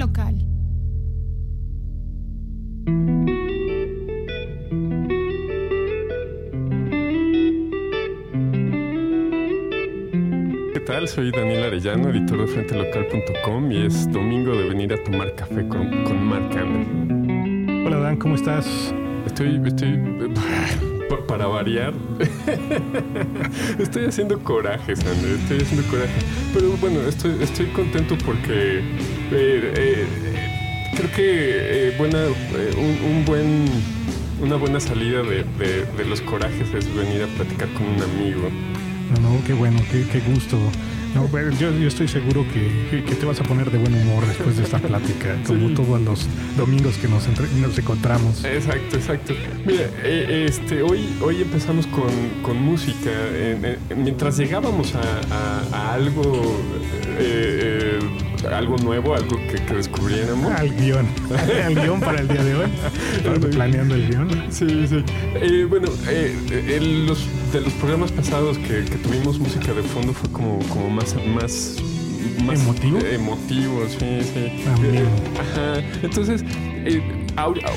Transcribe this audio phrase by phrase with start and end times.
[0.00, 0.34] local.
[10.72, 11.08] ¿Qué tal?
[11.08, 16.04] Soy Daniel Arellano, editor de FrenteLocal.com y es domingo de venir a tomar café con,
[16.04, 17.86] con Mark Andrew.
[17.86, 18.94] Hola Dan, ¿cómo estás?
[19.26, 19.98] Estoy, estoy,
[20.34, 21.92] pa- para variar,
[23.78, 26.20] estoy haciendo coraje, Sandra, estoy haciendo coraje.
[26.54, 28.82] Pero bueno, estoy, estoy contento porque eh,
[29.32, 30.06] eh,
[30.96, 33.66] creo que eh, buena, un buen,
[34.40, 38.48] una buena salida de, de- de los corajes es venir a platicar con un amigo.
[39.14, 40.56] No, no, qué bueno, qué, qué gusto.
[41.14, 44.24] No, bueno, yo, yo estoy seguro que, que- te vas a poner de buen humor
[44.26, 45.74] después de esta plática, como Sí.
[45.74, 48.44] todos los domingos que nos, entre- nos encontramos.
[48.44, 49.34] Exacto, exacto.
[49.66, 52.10] Mira, eh, este, hoy, hoy empezamos con,
[52.42, 53.10] con música.
[53.36, 56.22] En- en- mientras llegábamos a, a- a algo,
[57.18, 60.50] eh, eh, algo nuevo, algo que, que descubriéramos.
[60.52, 61.06] Al guion,
[61.66, 62.68] al guion para el día de hoy,
[63.50, 64.28] planeando el guion.
[64.50, 65.04] Sí, sí.
[65.34, 66.34] Eh, bueno, eh,
[66.76, 70.88] el- los, de los programas pasados que, que tuvimos música de fondo fue como, como
[70.90, 71.76] más, más,
[72.44, 72.98] más ¿Emotivo?
[73.00, 74.62] emotivo, sí, sí.
[74.64, 75.06] También.
[75.38, 75.82] Ajá.
[76.02, 76.44] Entonces,
[76.84, 77.00] eh,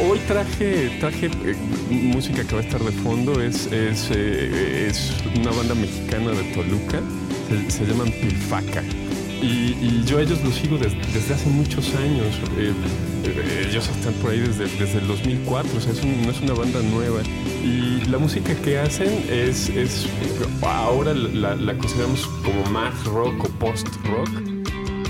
[0.10, 1.56] hoy traje, traje eh,
[1.90, 3.42] música que va a estar de fondo.
[3.42, 7.02] Es, es, eh, es una banda mexicana de Toluca.
[7.50, 8.84] Se, se llaman Pilfaca.
[9.42, 12.28] Y, y yo a ellos los sigo des- desde hace muchos años.
[13.26, 16.42] Eh, ellos están por ahí desde, desde el 2004, o sea, es un- no es
[16.42, 17.22] una banda nueva.
[17.64, 20.08] Y la música que hacen es, es
[20.62, 24.30] ahora la, la consideramos como math rock o post-rock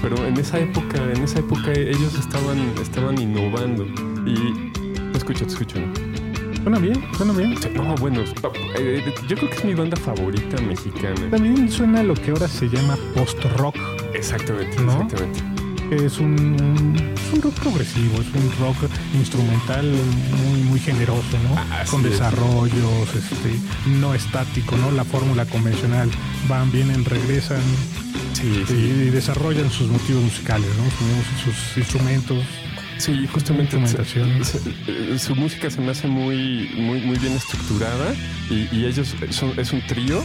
[0.02, 3.86] pero en esa época, en esa época ellos estaban, estaban innovando
[4.26, 4.70] y
[5.14, 5.46] te escucho.
[6.62, 7.56] Suena bien, suena bien.
[7.74, 8.22] No, bueno,
[8.78, 11.30] eh, yo creo que es mi banda favorita mexicana.
[11.32, 13.78] También suena lo que ahora se llama post-rock,
[14.14, 14.92] Exactamente, ¿No?
[14.92, 15.40] exactamente.
[15.92, 18.78] Es un, es un rock progresivo, es un rock
[19.14, 19.86] instrumental
[20.44, 21.60] muy, muy generoso, ¿no?
[21.76, 22.12] Así Con es.
[22.12, 23.60] desarrollos, este,
[23.90, 24.92] no estático, ¿no?
[24.92, 26.10] La fórmula convencional.
[26.48, 27.62] Van, vienen, regresan
[28.34, 28.74] Sí, y, sí.
[28.74, 30.84] y desarrollan sus motivos musicales, ¿no?
[31.44, 32.44] Sus, sus instrumentos.
[32.98, 33.78] Sí, justamente
[35.18, 38.14] su música se me hace muy, muy, muy bien estructurada
[38.50, 40.24] y, y ellos son, es un trío.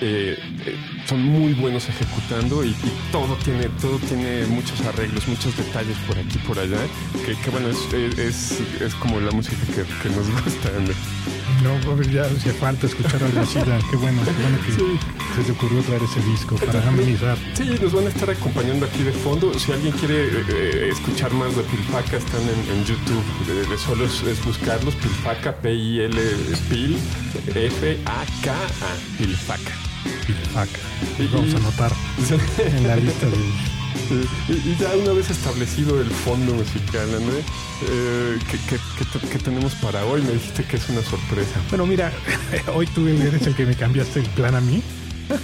[0.00, 2.74] Eh, eh, son muy buenos ejecutando y,
[3.12, 6.78] todo tiene todo tiene muchos arreglos, muchos detalles por aquí por allá.
[7.24, 10.70] Que, bueno, es, es, es como la música que, que nos gusta.
[11.64, 13.58] No, pues ya hacía falta escuchar así.
[13.60, 13.80] Dan.
[13.90, 14.98] Qué bueno, qué bueno que Sí.
[15.36, 17.38] se te ocurrió traer ese disco para amenizar.
[17.54, 19.58] Sí, nos van a estar acompañando aquí de fondo.
[19.58, 23.24] Si alguien quiere eh, eh, escuchar más de Pilfaca, están en, en YouTube.
[23.46, 24.94] De, de solo es, es buscarlos.
[24.96, 26.20] Pilfaca, P-I-L,
[26.68, 26.98] Pil,
[27.54, 29.16] F-A-K-A.
[29.18, 29.72] Pilfaca.
[31.18, 31.92] Y- Vamos a anotar
[32.58, 33.83] en la lista de.
[34.48, 37.38] Y, y ya una vez establecido el fondo musical, André,
[37.88, 40.22] eh, ¿qué, qué- qué te- qué tenemos para hoy?
[40.22, 41.60] Me dijiste que es una sorpresa.
[41.70, 42.12] Bueno, mira,
[42.74, 44.82] hoy tú eres el que me cambiaste el plan a mí.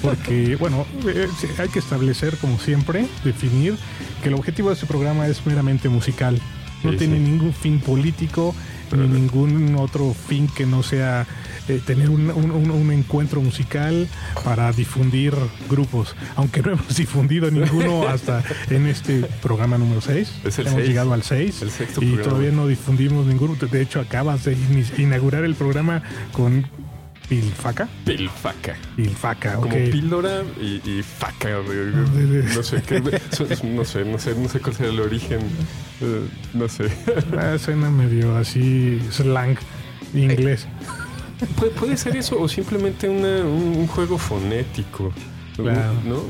[0.03, 1.27] Porque, bueno, eh,
[1.59, 3.77] hay que establecer, como siempre, definir
[4.23, 6.39] que el objetivo de este programa es meramente musical.
[6.85, 7.23] No Sí, tiene sí.
[7.23, 8.55] ningún fin político
[8.97, 11.27] ni ningún otro fin que no sea
[11.69, 14.09] eh, tener un, un- encuentro musical
[14.45, 15.35] para difundir
[15.69, 16.17] grupos.
[16.37, 20.33] Aunque no hemos difundido ninguno hasta en este programa número 6.
[20.45, 20.89] Es el hemos seis.
[20.89, 22.29] llegado al 6 El sexto y programa.
[22.31, 23.55] todavía no difundimos ninguno.
[23.55, 26.03] De hecho, acabas de in- inaugurar el programa
[26.33, 26.67] con
[27.31, 27.89] Pilfaca.
[28.05, 28.77] Pilfaca.
[28.97, 31.49] Pilfaca, Como píldora y, y faca.
[32.57, 33.01] no sé qué.
[33.01, 35.39] No sé, no sé, no sé cuál sea el origen.
[36.01, 36.91] eh, no sé.
[37.39, 39.57] Ah, suena medio así slang
[40.13, 40.67] inglés.
[41.57, 45.13] Pu- puede ser eso o simplemente una- un, un juego fonético.
[45.57, 45.95] Claro.
[46.05, 46.25] ¿No?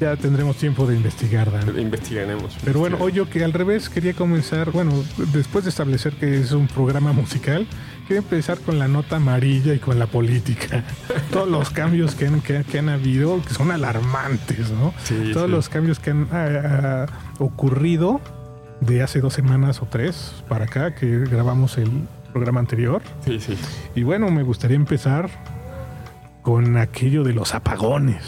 [0.00, 1.78] Ya tendremos tiempo de investigar, Dan.
[1.78, 2.56] Investigaremos.
[2.64, 4.92] Pero bueno, hoy yo que al revés quería comenzar, bueno,
[5.32, 7.66] después de establecer que es un programa musical,
[8.06, 10.84] quería empezar con la nota amarilla y con la política.
[11.32, 14.94] Todos los cambios que han, que, que han habido, que son alarmantes, ¿no?
[15.04, 15.52] Sí, Todos sí.
[15.52, 17.06] los cambios que han ah,
[17.38, 18.20] ocurrido
[18.80, 21.90] de hace dos semanas o tres para acá, que grabamos el
[22.32, 23.02] programa anterior.
[23.24, 23.56] Sí, sí.
[23.94, 25.30] Y bueno, me gustaría empezar
[26.42, 28.22] con aquello de los apagones,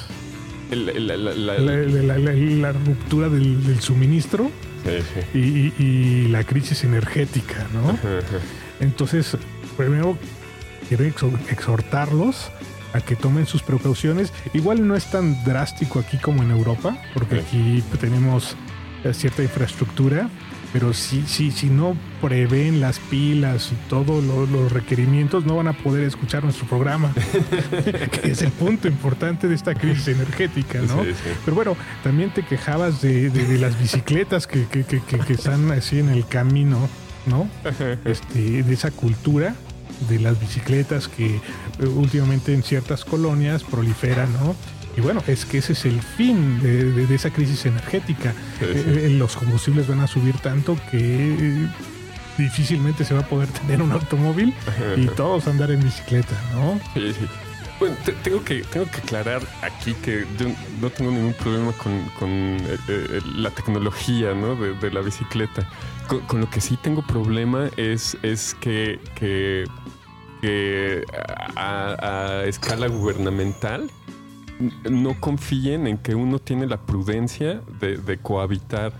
[0.70, 4.50] El- el- la- ruptura del, del suministro
[4.84, 5.02] sí,
[5.32, 5.38] sí.
[5.38, 5.84] y, y-
[6.24, 7.90] y la crisis energética, ¿no?
[7.90, 8.38] Ajá, ajá.
[8.80, 9.36] Entonces,
[9.78, 10.18] primero
[10.88, 12.50] quiero exhor- exhortarlos
[12.92, 14.32] a que tomen sus precauciones.
[14.52, 18.56] Igual no es tan drástico aquí como en Europa, porque aquí tenemos
[19.04, 20.28] eh, cierta infraestructura
[20.72, 25.72] pero si, si, si no prevén las pilas y todos los requerimientos, no van a
[25.72, 27.12] poder escuchar nuestro programa,
[28.22, 31.04] que es el punto importante de esta crisis energética, ¿no?
[31.44, 36.10] Pero bueno, también te quejabas de, las bicicletas que, que, que, que, están así en
[36.10, 36.88] el camino,
[37.26, 37.48] ¿no?
[38.04, 39.54] Este, de esa cultura
[40.08, 41.40] de las bicicletas que eh,
[41.86, 44.54] últimamente en ciertas colonias proliferan, ¿no?
[44.96, 48.34] Y bueno, es que ese es el fin de, esa crisis energética.
[48.60, 51.68] Eh, eh, los combustibles van a subir tanto que
[52.36, 54.52] difícilmente se va a poder tener un automóvil
[54.96, 56.80] y todos andar en bicicleta, ¿no?
[56.94, 57.26] Sí, sí.
[57.78, 57.94] Bueno,
[58.24, 60.48] tengo que, tengo que aclarar aquí que yo
[60.80, 61.72] no tengo ningún problema
[62.18, 62.58] con,
[63.36, 64.56] la tecnología ¿no?
[64.56, 65.68] de, la bicicleta.
[66.26, 69.64] Con, lo que sí tengo problema es, es que, que,
[71.54, 73.88] a, escala gubernamental
[74.90, 78.92] no confíen en que uno tiene la prudencia de, cohabitar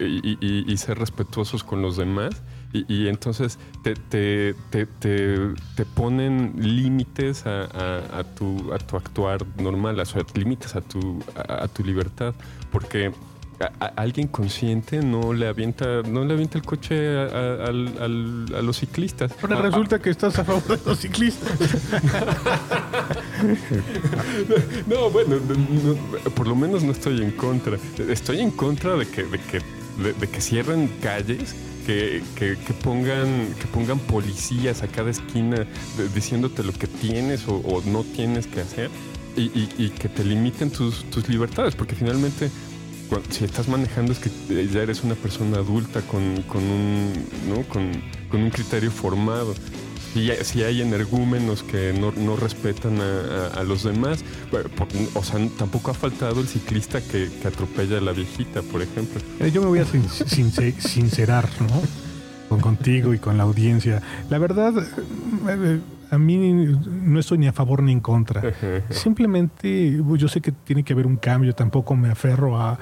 [0.00, 2.42] y, ser respetuosos con los demás.
[2.72, 10.22] Y, entonces te, te, te, ponen límites a, tu, a tu actuar normal, o sea,
[10.34, 12.32] límites a tu, a tu libertad.
[12.70, 13.12] Porque
[13.96, 19.32] alguien consciente no le avienta, no le avienta el coche a, los ciclistas.
[19.42, 21.50] Ahora ah, resulta que estás a favor de los ciclistas.
[24.86, 25.36] no, bueno,
[26.34, 27.76] por lo menos no estoy en contra.
[28.08, 29.60] Estoy en contra de que, de que,
[30.18, 31.54] de, que cierren calles.
[31.90, 32.54] Que,
[32.84, 35.66] pongan, que pongan policías a cada esquina
[36.14, 38.90] diciéndote lo que tienes o, no tienes que hacer
[39.36, 42.48] y, que te limiten tus, libertades, porque finalmente
[43.30, 44.30] si estás manejando es que
[44.68, 49.54] ya eres una persona adulta con, un, con, un criterio formado.
[50.12, 54.24] Si, si hay energúmenos que no, respetan a, los demás,
[55.14, 59.20] o sea, tampoco ha faltado el ciclista que, atropella a la viejita, por ejemplo.
[59.40, 61.82] Eh, yo me voy a sincerar, ¿no?
[62.48, 64.02] Con, contigo y con la audiencia.
[64.28, 64.74] La verdad,
[65.48, 65.80] eh,
[66.10, 68.42] a mí no estoy ni a favor ni en contra.
[68.90, 72.78] Simplemente yo sé que tiene que haber un cambio, tampoco me aferro a,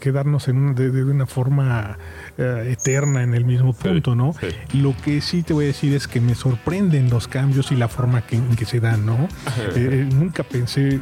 [0.00, 1.98] quedarnos en de, una forma
[2.38, 4.34] eh, eterna en el mismo punto, ¿no?
[4.72, 7.88] Lo que sí te voy a decir es que me sorprenden los cambios y la
[7.88, 9.28] forma que, en que se dan, ¿no?
[9.74, 11.00] Eh, nunca pensé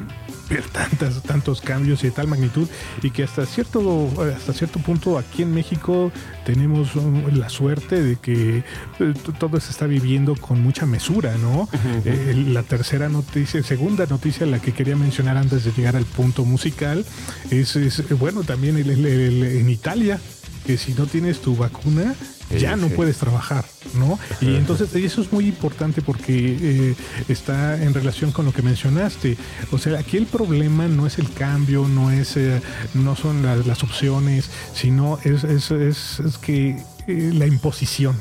[0.49, 2.69] ver tantas, tantos cambios y de tal magnitud
[3.03, 6.11] y que hasta cierto, hasta cierto punto aquí en México
[6.44, 6.93] tenemos
[7.33, 11.69] la suerte de que eh, todo se está viviendo con mucha mesura, ¿no?
[12.05, 16.44] Eh, la tercera noticia, segunda noticia, la que quería mencionar antes de llegar al punto
[16.44, 17.05] musical,
[17.50, 17.79] es,
[18.19, 20.20] bueno, también en Italia,
[20.67, 22.14] que si no tienes tu vacuna,
[22.56, 23.64] ya no puedes trabajar,
[23.94, 24.19] ¿no?
[24.40, 26.94] Y entonces eso es muy importante porque eh,
[27.29, 29.37] está en relación con lo que mencionaste.
[29.70, 32.61] O sea, aquí el problema no es el cambio, no es, eh,
[32.94, 36.76] no son las, opciones, sino es, es, es, que
[37.06, 38.17] eh, la imposición.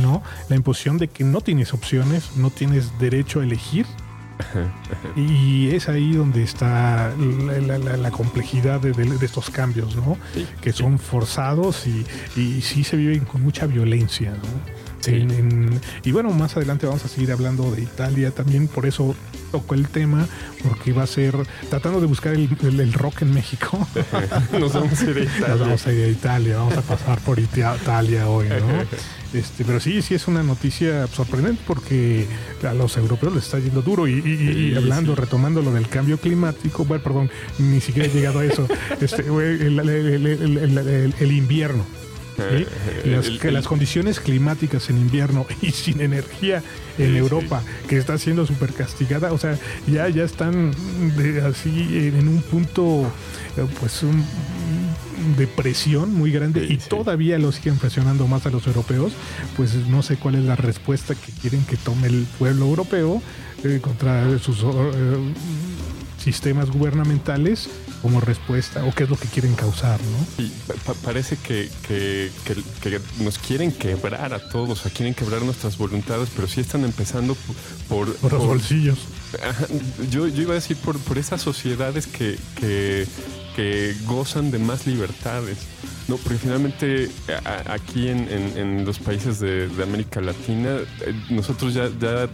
[0.00, 0.22] ¿No?
[0.48, 3.86] La imposición de que no tienes opciones, no tienes derecho a elegir
[5.16, 8.92] y es ahí donde está la, complejidad de,
[9.24, 10.16] estos cambios, ¿no?
[10.60, 12.04] que son forzados y,
[12.36, 14.32] y, sí se viven con mucha violencia,
[16.04, 19.14] y bueno, más adelante vamos a seguir hablando de Italia también, por eso
[19.50, 20.26] tocó el tema,
[20.62, 21.34] porque va a ser
[21.68, 23.86] tratando de buscar el, rock en México.
[24.58, 25.48] Nos vamos a ir a Italia.
[25.48, 28.56] Nos vamos a ir a Italia, vamos a pasar por Italia hoy, ¿no?
[29.32, 32.26] Este, pero sí, sí es una noticia sorprendente porque
[32.68, 37.02] a los europeos les está yendo duro y, hablando, retomando lo del cambio climático, bueno,
[37.02, 38.68] perdón, ni siquiera he llegado a eso,
[39.00, 41.86] este, el invierno
[43.04, 46.62] las, que las condiciones climáticas en invierno y sin energía
[46.98, 50.72] en Europa, que está siendo súper castigada, o sea, ya, ya están
[51.48, 53.10] así en un punto,
[53.56, 54.24] eh, pues, un,
[55.36, 59.12] de presión muy grande y todavía lo siguen presionando más a los europeos,
[59.56, 63.22] pues no sé cuál es la respuesta que quieren que tome el pueblo europeo
[63.64, 64.64] eh, contra sus eh,
[66.18, 67.68] sistemas gubernamentales
[68.02, 70.44] como respuesta o qué es lo que quieren causar, ¿no?
[70.44, 70.52] Y
[71.04, 72.30] parece que, que,
[73.20, 77.36] nos quieren quebrar a todos, o quieren quebrar nuestras voluntades, pero sí están empezando
[77.88, 78.12] por...
[78.16, 78.98] Por, los bolsillos.
[80.10, 83.06] Yo, yo iba a decir por, por esas sociedades que, que,
[83.54, 85.58] que gozan de más libertades.
[86.08, 87.08] No, porque finalmente
[87.66, 92.28] aquí en, en, los países de, de, América Latina, eh, nosotros ya, ya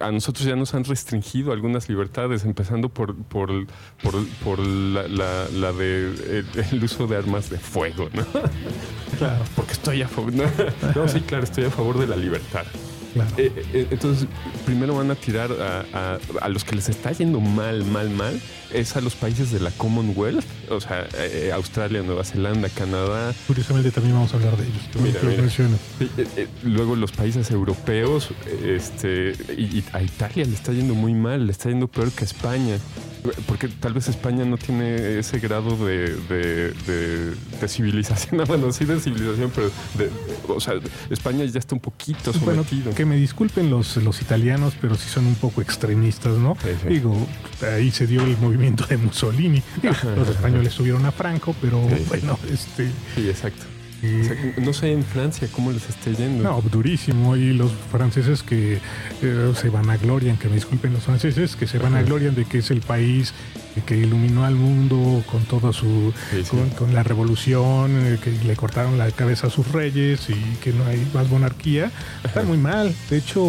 [0.00, 3.50] a nosotros ya nos han restringido algunas libertades, empezando por, por,
[4.02, 8.24] por, la, la, de el, uso de armas de fuego, ¿no?
[9.18, 9.44] Claro.
[9.54, 10.32] Porque estoy a favor.
[10.32, 12.64] No, sí, claro, estoy a favor de la libertad.
[13.12, 13.30] Claro.
[13.36, 14.26] Eh, eh, entonces,
[14.66, 15.84] primero van a tirar a,
[16.14, 18.40] a- a los que les está yendo mal, mal, mal,
[18.74, 23.90] es a los países de la Commonwealth, o sea, eh, Australia, Nueva Zelanda, Canadá, Curiosamente
[23.90, 24.82] también vamos a hablar de ellos.
[24.94, 25.48] bueno Mira.
[25.48, 25.62] Sí,
[26.18, 28.30] eh, eh, luego los países europeos,
[28.64, 32.24] este, y, y a Italia le está yendo muy mal, le está yendo peor que
[32.24, 32.78] a España.
[33.46, 38.70] Porque tal vez España no tiene ese grado de, de- de- de civilización, no, bueno,
[38.70, 40.10] sí de civilización, pero de-
[40.46, 40.74] o sea,
[41.08, 42.94] España ya está un poquito Bueno, sometido.
[42.94, 46.54] que me disculpen los, los italianos, pero sí son un poco extremistas, ¿no?
[46.62, 46.88] Sí, sí.
[46.88, 47.16] Digo,
[47.74, 49.62] ahí se dio el movimiento de Mussolini.
[49.82, 52.04] Los españoles tuvieron a Franco, pero Sí.
[52.08, 52.90] bueno, este...
[53.14, 53.64] Sí, exacto.
[54.02, 56.42] O sea, no sé en Francia cómo les esté yendo.
[56.44, 57.36] No, durísimo.
[57.36, 58.78] Y los franceses que
[59.22, 62.80] eh, se vanaglorian, que me disculpen los franceses, que se vanaglorian de que es el
[62.82, 63.32] país
[63.82, 66.12] que iluminó al mundo con toda su.
[66.30, 66.50] Sí, sí.
[66.50, 70.72] Con, con la revolución, eh, que le cortaron la cabeza a sus reyes y que
[70.72, 71.90] no hay más monarquía.
[72.24, 72.94] Está muy mal.
[73.10, 73.40] De hecho,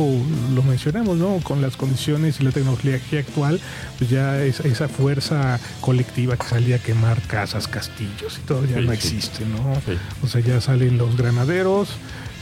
[0.53, 1.38] lo mencionamos, ¿no?
[1.44, 3.60] Con las condiciones y la tecnología actual,
[3.98, 8.77] pues ya es- esa fuerza colectiva que salía a quemar casas, castillos y todo ya
[8.79, 9.82] Sí, no existe, ¿no?
[10.24, 11.89] O sea, ya salen los granaderos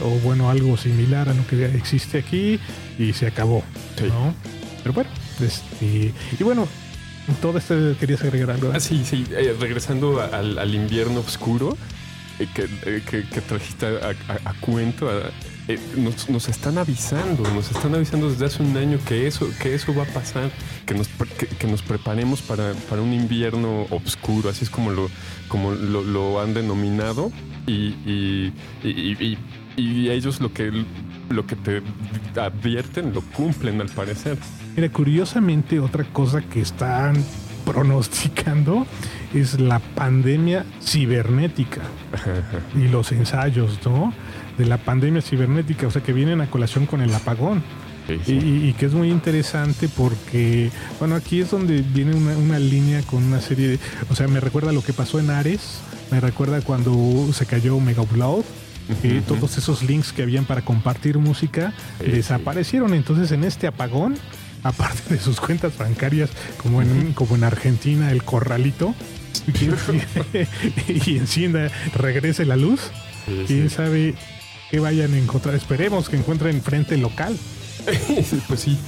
[0.00, 2.58] o bueno, algo similar a lo que existe aquí
[2.98, 3.62] y se acabó.
[4.82, 5.10] Pero bueno,
[5.40, 6.66] este, y bueno,
[7.40, 8.70] todo esto querías agregar algo.
[8.74, 11.76] Ah, sí, sí, eh, regresando al, invierno oscuro
[12.38, 14.14] eh, que, eh, que- que trajiste a,
[14.60, 15.08] cuento,
[15.68, 19.74] eh, nos, nos están avisando, nos están avisando desde hace un año que eso, que
[19.74, 20.50] eso va a pasar,
[20.84, 25.08] que nos, que, que nos preparemos para, para un invierno oscuro, así es como lo,
[25.48, 27.30] como lo, lo han denominado,
[27.66, 28.52] y, y-
[28.82, 29.38] y-
[29.76, 30.70] y ellos lo que,
[31.30, 31.82] lo que te
[32.38, 34.36] advierten lo cumplen al parecer.
[34.76, 37.16] Mira, curiosamente, otra cosa que están
[37.64, 38.86] pronosticando
[39.32, 41.82] es la pandemia cibernética
[42.76, 44.12] y los ensayos, ¿no?
[44.58, 47.62] De la pandemia cibernética, o sea, que vienen a colación con el apagón.
[48.06, 48.32] Sí, Y, sí.
[48.64, 53.00] y- y que es muy interesante porque, bueno, aquí es donde viene una, una línea
[53.02, 53.78] con una serie de...
[54.10, 56.92] O sea, me recuerda lo que pasó en Ares, me recuerda cuando
[57.32, 58.44] se cayó Mega Upload,
[59.00, 59.34] que Ujú, ujú.
[59.36, 61.72] todos esos links que habían para compartir música
[62.04, 62.92] Sí, desaparecieron.
[62.92, 64.16] Entonces, en este apagón,
[64.64, 68.94] aparte de sus cuentas bancarias, como en, como en Argentina, el corralito,
[69.46, 72.80] y, y encienda, regrese la luz,
[73.26, 74.14] Sí, quién sabe
[74.70, 75.54] qué vayan a encontrar.
[75.54, 77.36] Esperemos que encuentren frente local.
[78.48, 78.78] pues sí.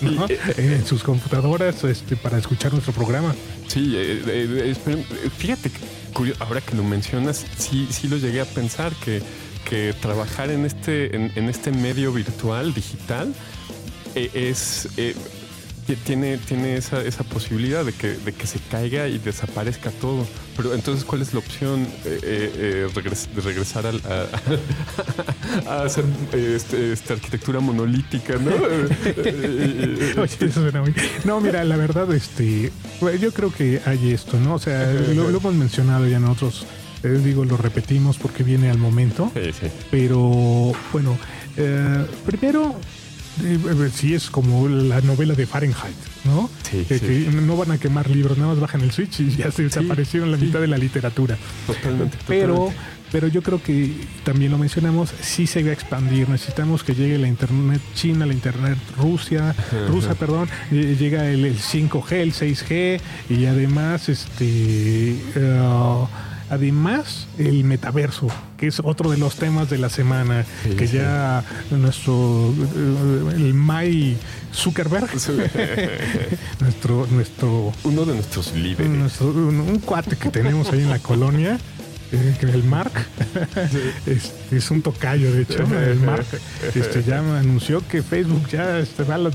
[0.00, 0.26] ¿no?
[0.28, 3.34] eh, en sus computadoras este, para escuchar nuestro programa.
[3.66, 5.70] Sí, eh, eh, eh, fíjate,
[6.38, 9.22] ahora que lo mencionas, sí, sí lo llegué a pensar que,
[9.68, 13.75] que trabajar en este, en, en este medio virtual, digital, eh,
[14.34, 15.14] es eh,
[15.86, 20.26] ti- tiene, tiene esa, esa posibilidad de que, de que se caiga y desaparezca todo.
[20.56, 21.82] Pero entonces, ¿cuál es la opción?
[22.04, 24.26] Eh, eh, eh, regres- de regresar al- a,
[25.80, 28.50] a hacer eh, este, esta arquitectura monolítica, ¿no?
[28.56, 30.94] Eh, eh, eh, Oye, eso suena muy-
[31.24, 34.54] No, mira, la verdad, este, bueno, yo creo que hay esto, ¿no?
[34.54, 36.66] O sea, lo, lo hemos mencionado ya nosotros,
[37.02, 39.66] eh, digo, lo repetimos porque viene al momento, sí, sí.
[39.90, 41.18] pero bueno,
[41.56, 43.05] eh, primero, eh, eh,
[43.92, 46.48] sí es como la novela de Fahrenheit, ¿no?
[46.68, 47.06] Sí, que, sí.
[47.06, 50.30] que no van a quemar libros, nada más bajan el switch y ya se desaparecieron
[50.30, 51.36] la mitad de la literatura.
[51.66, 52.18] Totalmente.
[52.26, 52.80] Pero, totalmente.
[53.12, 53.92] pero yo creo que
[54.24, 56.28] también lo mencionamos, sí se va a expandir.
[56.28, 59.54] Necesitamos que llegue la internet china, la internet Rusia,
[59.88, 63.00] rusa, perdón, eh, llega el, el 5G, el 6G
[63.30, 66.06] y además este eh,
[66.50, 70.96] además el metaverso, que es otro de los temas de la semana, Sí, que sí.
[70.96, 74.16] ya nuestro eh, el Mai
[74.54, 75.08] Zuckerberg,
[76.60, 78.88] nuestro nuestro Uno de nuestros líderes.
[78.90, 81.58] nuestro- un, un cuate que tenemos ahí en la colonia,
[82.12, 82.92] eh, el Mark,
[84.06, 86.24] este, es un tocayo, de hecho, el Mark,
[86.74, 88.84] este, ya anunció que Facebook ya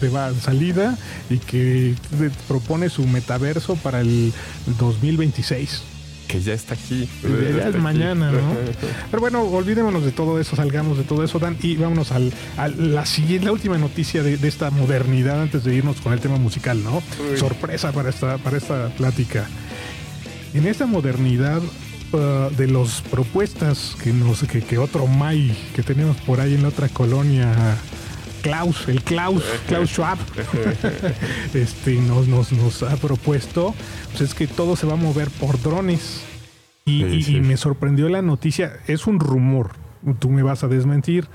[0.07, 0.97] va a la salida
[1.29, 4.31] y que de- propone su metaverso para el
[4.79, 5.83] 2026.
[6.31, 7.09] Que ya está aquí.
[7.23, 7.77] Ya es aquí.
[7.77, 8.55] mañana, ¿no?
[9.11, 12.69] Pero bueno, olvidémonos de todo eso, salgamos de todo eso, Dan, y vámonos al, a
[12.69, 16.37] la siguiente, la última noticia de, de esta modernidad antes de irnos con el tema
[16.37, 16.97] musical, ¿no?
[17.31, 17.37] Uy.
[17.37, 19.47] Sorpresa para esta, para esta plática.
[20.53, 21.61] En esta modernidad
[22.13, 26.61] uh, de las propuestas que nos, que, que otro Mai que tenemos por ahí en
[26.61, 27.51] la otra colonia,
[28.41, 30.17] Klaus, el Klaus, Klaus Schwab,
[31.53, 33.73] este, nos, nos, nos ha propuesto,
[34.09, 36.23] pues es que todo se va a mover por drones.
[36.85, 37.35] Y, Sí, y- sí.
[37.37, 39.71] y me sorprendió la noticia, es un rumor,
[40.19, 41.27] tú me vas a desmentir.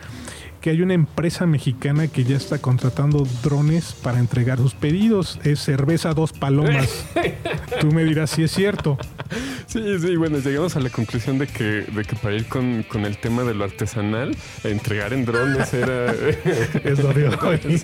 [0.61, 5.39] Que hay una empresa mexicana que ya está contratando drones para entregar sus pedidos.
[5.45, 7.07] Es cerveza dos palomas.
[7.81, 8.99] Tú me dirás si es cierto.
[9.67, 13.05] Sí, sí, bueno, llegamos a la conclusión de que, de que para ir con, con
[13.05, 16.13] el tema de lo artesanal, entregar en drones era...
[16.85, 17.83] es lo de hoy.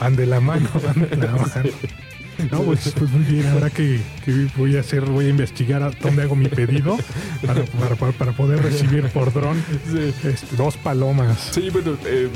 [0.00, 1.70] Van de la mano, van de la mano.
[2.50, 3.46] No, pues, pues, muy bien.
[3.48, 4.00] Ahora que,
[4.56, 6.96] voy a hacer, voy a investigar a dónde hago mi pedido
[7.44, 7.64] para,
[8.12, 9.62] para, poder recibir por dron
[9.96, 11.50] este, dos palomas.
[11.52, 12.28] Sí, bueno, eh,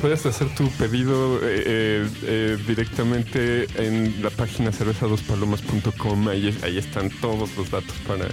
[0.00, 6.28] puedes hacer tu pedido eh, eh, directamente en la página cervezadospalomas.com.
[6.28, 8.26] Ahí, ahí están todos los datos para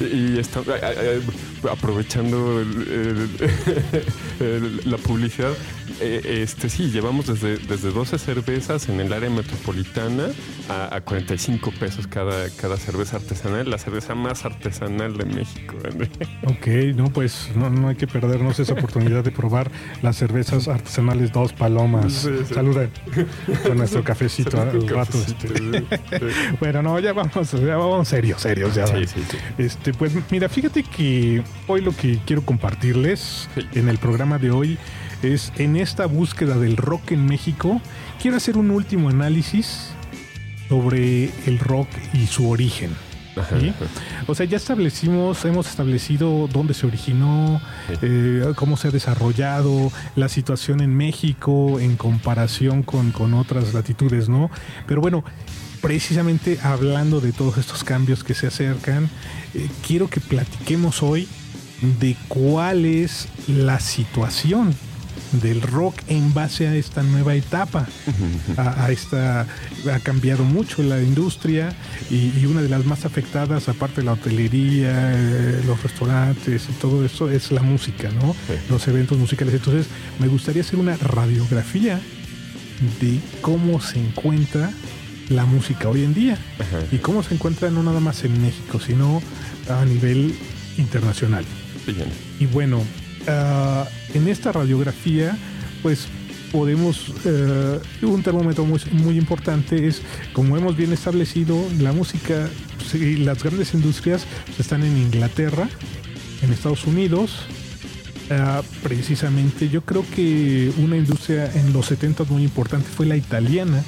[0.00, 0.60] y está,
[1.70, 2.62] aprovechando
[4.84, 5.52] la publicidad,
[6.00, 10.28] eh, este sí, llevamos desde, desde 12 cervezas en el área metropolitana
[10.68, 15.74] a, 45 pesos cada, cada cerveza artesanal, la cerveza más artesanal de México.
[16.44, 19.70] Ok, no, pues no, hay que perdernos esa oportunidad de probar
[20.02, 22.28] las cervezas artesanales Dos Palomas.
[22.52, 22.90] Saluden
[23.66, 25.18] con nuestro cafecito al rato.
[25.18, 25.84] Este.
[26.60, 28.74] bueno, no, ya vamos, ya vamos serios, serios.
[28.74, 29.36] Ya, sí, sí, sí.
[29.58, 34.50] Este, este, pues mira, fíjate que hoy lo que quiero compartirles en el programa de
[34.50, 34.78] hoy
[35.22, 37.82] es en esta búsqueda del rock en México,
[38.18, 39.90] quiero hacer un último análisis
[40.70, 42.96] sobre el rock y su origen.
[44.26, 47.60] O sea, ya establecimos, hemos establecido dónde se originó,
[48.00, 54.30] eh, cómo se ha desarrollado, la situación en México en comparación con, con otras latitudes,
[54.30, 54.50] ¿no?
[54.86, 55.24] Pero bueno,
[55.84, 59.10] precisamente hablando de todos estos cambios que se acercan,
[59.52, 61.28] eh, quiero que platiquemos hoy
[62.00, 64.74] de cuál es la situación
[65.42, 67.86] del rock en base a esta nueva etapa.
[68.56, 69.42] A, esta
[69.92, 71.74] ha cambiado mucho la industria
[72.10, 77.04] y, una de las más afectadas, aparte de la hotelería, eh, los restaurantes y todo
[77.04, 78.34] eso, es la música, ¿no?
[78.70, 79.52] Los eventos musicales.
[79.52, 79.86] Entonces,
[80.18, 82.00] me gustaría hacer una radiografía
[83.02, 84.72] de cómo se encuentra
[85.28, 86.38] la música hoy en día.
[86.92, 89.22] Y cómo se encuentra no nada más en México, sino
[89.68, 90.34] a nivel
[90.78, 91.44] internacional.
[92.40, 92.82] Y bueno,
[93.28, 95.36] ah, en esta radiografía,
[95.82, 96.06] pues
[96.52, 100.02] podemos, eh, un termómetro muy, muy, importante es,
[100.32, 102.48] como hemos bien establecido, la música
[102.94, 104.24] y las grandes industrias
[104.58, 105.68] están en Inglaterra,
[106.42, 107.32] en Estados Unidos,
[108.30, 113.82] ah, precisamente yo creo que una industria en los 70 muy importante fue la italiana,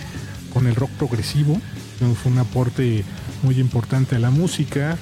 [0.57, 1.61] con el rock progresivo.
[2.23, 3.05] Fue un aporte
[3.43, 4.97] muy importante a la música.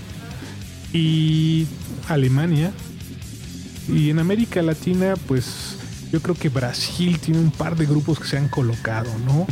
[0.93, 1.69] Y
[2.09, 2.73] Alemania.
[3.89, 5.77] Y en América Latina, pues
[6.11, 9.47] yo creo que Brasil tiene un par de grupos que se han colocado, ¿no?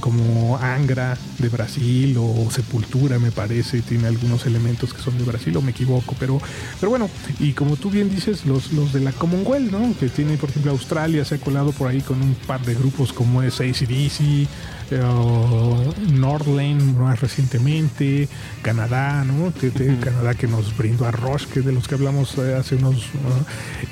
[0.00, 5.54] Como Angra de Brasil o Sepultura, me parece, tiene algunos elementos que son de Brasil,
[5.58, 6.40] o me equivoco, pero,
[6.80, 9.94] pero bueno, y como tú bien dices, los, los de la Commonwealth, ¿no?
[9.98, 13.12] Que tiene, por ejemplo, Australia se ha colado por ahí con un par de grupos
[13.12, 14.48] como es ACDC,
[14.90, 18.28] Nordlane más recientemente,
[18.62, 19.52] Canadá, ¿no?
[20.00, 23.06] Canadá que nos brindó a Roche, que de los que hablamos eh, hace unos...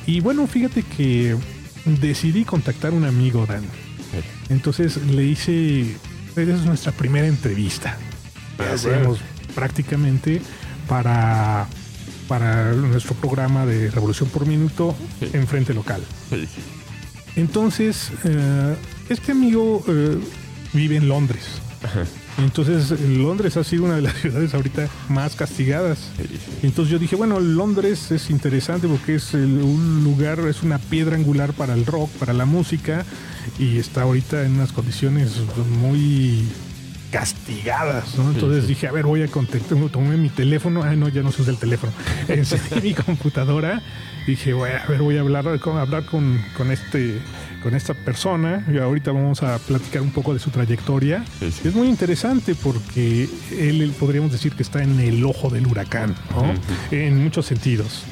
[0.07, 1.37] y bueno, fíjate que
[1.85, 3.65] decidí contactar a un amigo, Dan.
[4.49, 5.97] Entonces le hice...
[6.37, 7.99] Esa es nuestra primera entrevista.
[8.59, 9.19] Ah, hacemos
[9.55, 10.41] prácticamente
[10.89, 11.69] para
[12.33, 16.03] para nuestro programa de Revolución por Minuto en Frente Local.
[17.37, 18.75] Entonces, eh,
[19.11, 20.19] este amigo eh,
[20.73, 21.61] vive en Londres.
[22.39, 26.11] Entonces, Londres ha sido una de las ciudades ahorita más castigadas.
[26.63, 31.53] Entonces yo dije, bueno, Londres es interesante porque es un lugar, es una piedra angular
[31.53, 33.05] para el rock, para la música,
[33.59, 35.41] y está ahorita en unas condiciones
[35.81, 36.49] muy
[37.11, 38.31] castigadas, ¿no?
[38.31, 41.43] Entonces dije, a ver, voy a contactar, tomé mi teléfono, ah, no, ya no se
[41.43, 41.93] usa el teléfono,
[42.29, 43.83] encendí mi computadora,
[44.27, 47.21] dije, voy a ver, voy a hablar con, hablar con, con este
[47.63, 51.25] con esta persona y ahorita vamos a platicar un poco de su trayectoria.
[51.41, 56.15] Es muy interesante porque él, podríamos decir que está en el ojo del huracán,
[56.91, 58.03] en muchos sentidos.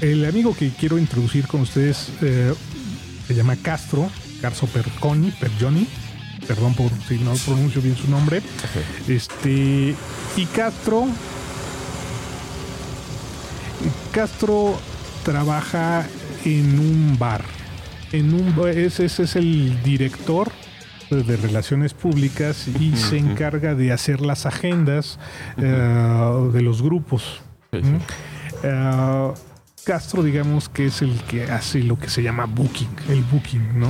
[0.00, 2.52] El amigo que quiero introducir con ustedes eh,
[3.26, 5.86] se llama Castro, Carso Perconi, Perjoni,
[6.46, 8.42] perdón por si no pronuncio bien su nombre.
[9.08, 9.94] Este,
[10.36, 11.06] y Castro,
[14.12, 14.78] Castro
[15.24, 16.06] trabaja
[16.44, 17.55] en un bar
[18.12, 20.50] en un ese, es el director
[21.10, 25.18] de relaciones públicas y se encarga de hacer las agendas
[25.56, 27.40] eh, de los grupos.
[28.62, 29.32] Eh,
[29.84, 33.88] Castro, digamos que es el que hace lo que se llama booking, el booking, ¿no?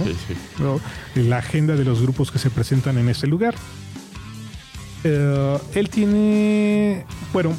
[1.14, 3.54] La agenda de los grupos que se presentan en ese lugar.
[5.04, 7.56] Eh, él tiene, bueno,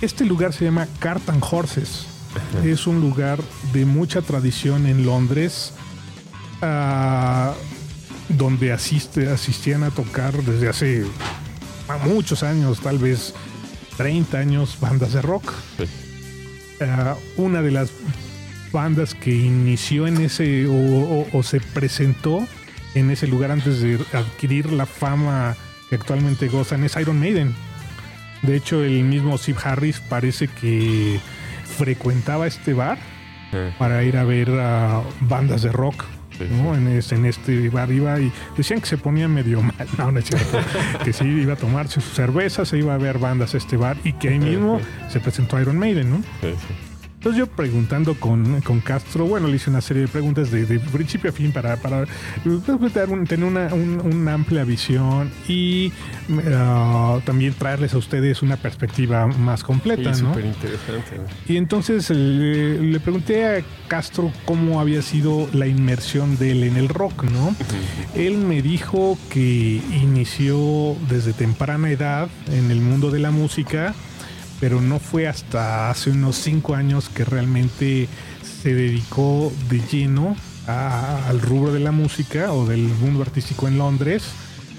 [0.00, 2.06] este lugar se llama Cart and Horses.
[2.64, 3.38] Es un lugar
[3.72, 5.72] de mucha tradición en Londres
[6.62, 7.54] ah,
[8.28, 11.04] donde asiste, asistían a tocar desde hace
[12.04, 13.34] muchos años, tal vez
[13.96, 15.52] 30 años, bandas de rock.
[16.80, 17.90] Ah, una de las
[18.72, 22.46] bandas que inició en ese o, se presentó
[22.94, 25.56] en ese lugar antes de adquirir la fama
[25.88, 27.54] que actualmente gozan es Iron Maiden.
[28.42, 31.20] De hecho, el mismo Steve Harris parece que
[31.76, 32.98] frecuentaba este bar
[33.78, 36.04] para ir a ver a bandas de rock.
[36.38, 40.58] En, este, bar iba y decían que se ponía medio mal, no, no es cierto,
[41.02, 43.96] que sí iba a tomarse su cerveza, se iba a ver bandas a este bar
[44.04, 46.22] y que ahí mismo se presentó Iron Maiden, ¿no?
[47.26, 51.32] Entonces yo preguntando con, Castro, bueno, le hice una serie de preguntas de, principio a
[51.32, 52.06] fin para, para
[52.44, 55.92] tener una, amplia visión y
[56.28, 60.14] uh, también traerles a ustedes una perspectiva más completa.
[60.14, 61.20] Sí, súper interesante.
[61.48, 66.88] Y entonces le, pregunté a Castro cómo había sido la inmersión de él en el
[66.88, 67.56] rock, ¿no?
[68.14, 73.96] Él me dijo que inició desde temprana edad en el mundo de la música
[74.60, 78.08] pero no fue hasta hace unos cinco años que realmente
[78.62, 84.24] se dedicó de lleno al rubro de la música o del mundo artístico en Londres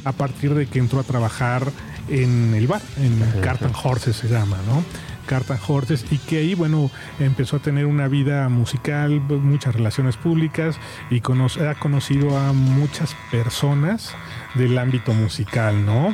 [0.03, 1.71] a partir de que entró a trabajar
[2.09, 4.83] en el bar, en Cartan Horses se llama, ¿no?
[5.25, 10.77] Cartan Horses y que ahí, bueno, empezó a tener una vida musical, muchas relaciones públicas
[11.11, 14.15] y ha conocido a muchas personas
[14.55, 16.13] del ámbito musical, ¿no?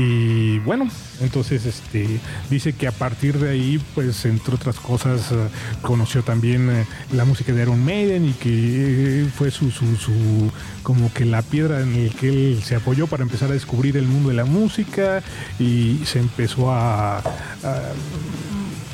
[0.00, 0.86] Y bueno,
[1.20, 5.48] entonces este dice que a partir de ahí, pues entre otras cosas, eh,
[5.82, 10.52] conoció también eh, la música de Iron Maiden y que eh, fue su, su, su,
[10.84, 14.06] como que la piedra en el que él se apoyó para empezar a descubrir el
[14.06, 15.20] mundo de la música
[15.58, 17.22] y se empezó a, a,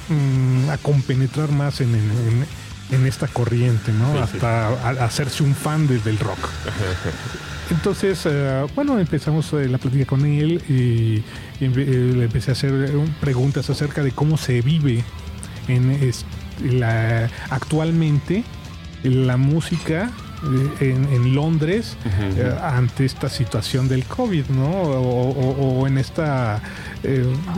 [0.08, 2.46] mm, compenetrar más en, en,
[2.90, 4.18] esta corriente, ¿no?
[4.18, 4.68] Hasta
[5.04, 6.38] hacerse un fan del rock.
[7.70, 11.22] Entonces, eh, bueno, empezamos eh, la plática con él y,
[11.64, 15.02] eh, le empecé a hacer preguntas acerca de cómo se vive
[15.68, 15.98] en
[16.62, 18.44] la, actualmente
[19.02, 20.10] la música
[20.80, 21.96] en, Londres
[22.62, 24.70] ante esta situación del COVID, ¿no?
[24.70, 26.60] O, en esta,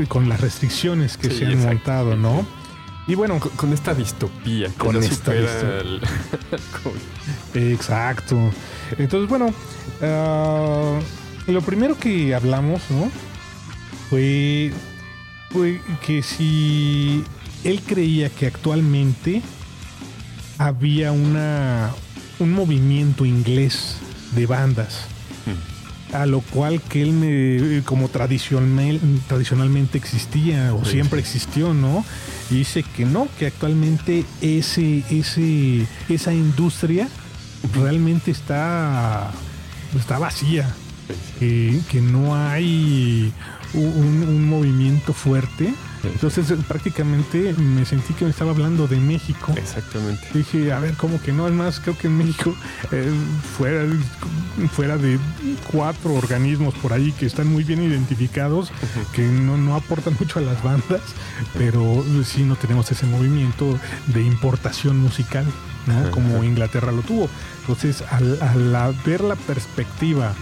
[0.09, 2.47] con las restricciones que se han montado, ¿no?
[3.09, 4.69] Y bueno, con, esta distopía.
[4.77, 6.01] Con esta distopía.
[7.55, 8.37] Exacto.
[8.99, 9.55] Entonces, bueno,
[10.03, 10.99] ah,
[11.47, 13.11] lo primero que hablamos, ¿no?
[14.11, 14.73] Fue,
[15.51, 17.23] fue que si
[17.62, 19.42] él creía que actualmente
[20.59, 21.92] había una,
[22.40, 23.99] un movimiento inglés
[24.35, 25.03] de bandas,
[25.47, 26.14] hmm.
[26.16, 32.05] a lo cual que él me, como tradicional, tradicionalmente existía o siempre existió, ¿no?
[32.51, 37.09] Y dice que no, que actualmente ese, ese, esa industria
[37.75, 39.31] realmente está,
[39.99, 40.73] está vacía.
[41.39, 43.33] Que, que no hay
[43.75, 45.73] un, movimiento fuerte.
[46.12, 49.53] Entonces prácticamente me sentí que me estaba hablando de México.
[49.57, 50.27] Exactamente.
[50.33, 51.47] Dije, a ver, ¿cómo que no?
[51.47, 52.55] Es más, creo que en México,
[52.92, 53.11] eh,
[53.57, 53.85] fuera,
[54.73, 55.19] fuera de
[55.71, 58.71] cuatro organismos por ahí que están muy bien identificados,
[59.12, 61.03] que no, no aportan mucho a las bandas,
[61.57, 65.45] pero sí no tenemos ese movimiento de importación musical.
[66.11, 67.29] Como Inglaterra lo tuvo.
[67.61, 70.35] Entonces, al, ver la perspectiva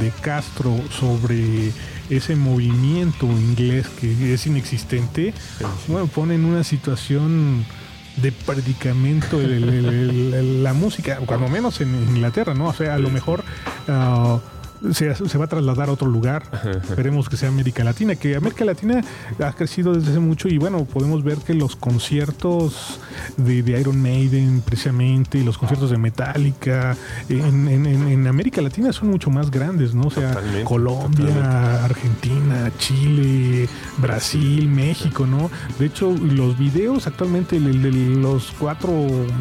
[0.00, 1.72] de Castro sobre
[2.10, 5.32] ese movimiento inglés que es inexistente,
[5.86, 7.64] bueno, pone en una situación
[8.16, 12.66] de predicamento la música, cuando menos en Inglaterra, ¿no?
[12.66, 13.44] O sea, a lo mejor
[13.88, 14.40] ah,
[14.92, 16.42] se, va a trasladar a otro lugar.
[16.82, 19.02] Esperemos que sea América Latina, que América Latina
[19.38, 23.00] ha crecido desde hace mucho y bueno, podemos ver que los conciertos
[23.36, 26.96] de, Iron Maiden precisamente y los conciertos de Metallica
[27.28, 30.08] en, América Latina son mucho más grandes, ¿no?
[30.08, 35.50] O sea, Colombia, Argentina, Chile, Brasil, México, ¿no?
[35.78, 38.90] De hecho, los videos actualmente, el, de los cuatro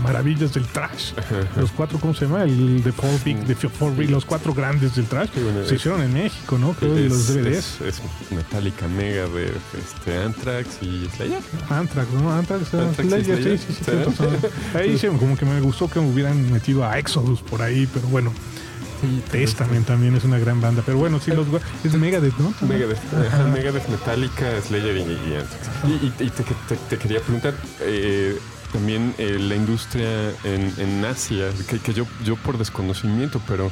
[0.04, 1.13] maravillas del trash,
[1.58, 2.43] los cuatro, ¿cómo se llama?
[2.43, 5.28] El de Four Big, de Four Big, los cuatro grandes del trash
[5.65, 6.73] se hicieron en México, ¿no?
[6.73, 7.81] Creo es, los DVDs.
[7.81, 11.41] Es, Metallica Mega de este, Anthrax y Slayer.
[11.69, 12.31] Anthrax, ¿no?
[12.31, 13.91] Anthrax, Slayer, sí, sí, sí.
[14.77, 18.07] Ahí sí, como que me gustó que me hubieran metido a Exodus por ahí, pero
[18.07, 18.31] bueno.
[19.01, 20.83] Sí, Testament también es una gran banda.
[20.85, 21.47] Pero bueno, sí, los
[21.83, 22.53] es Megadeth, ¿no?
[22.67, 22.99] Megadeth,
[23.53, 26.41] Megadeth, Metallica, Slayer y, y Y, te,
[26.89, 28.37] te, quería preguntar, eh,
[28.71, 33.71] también eh, la industria en, en Asia, que, que, yo, yo por desconocimiento, pero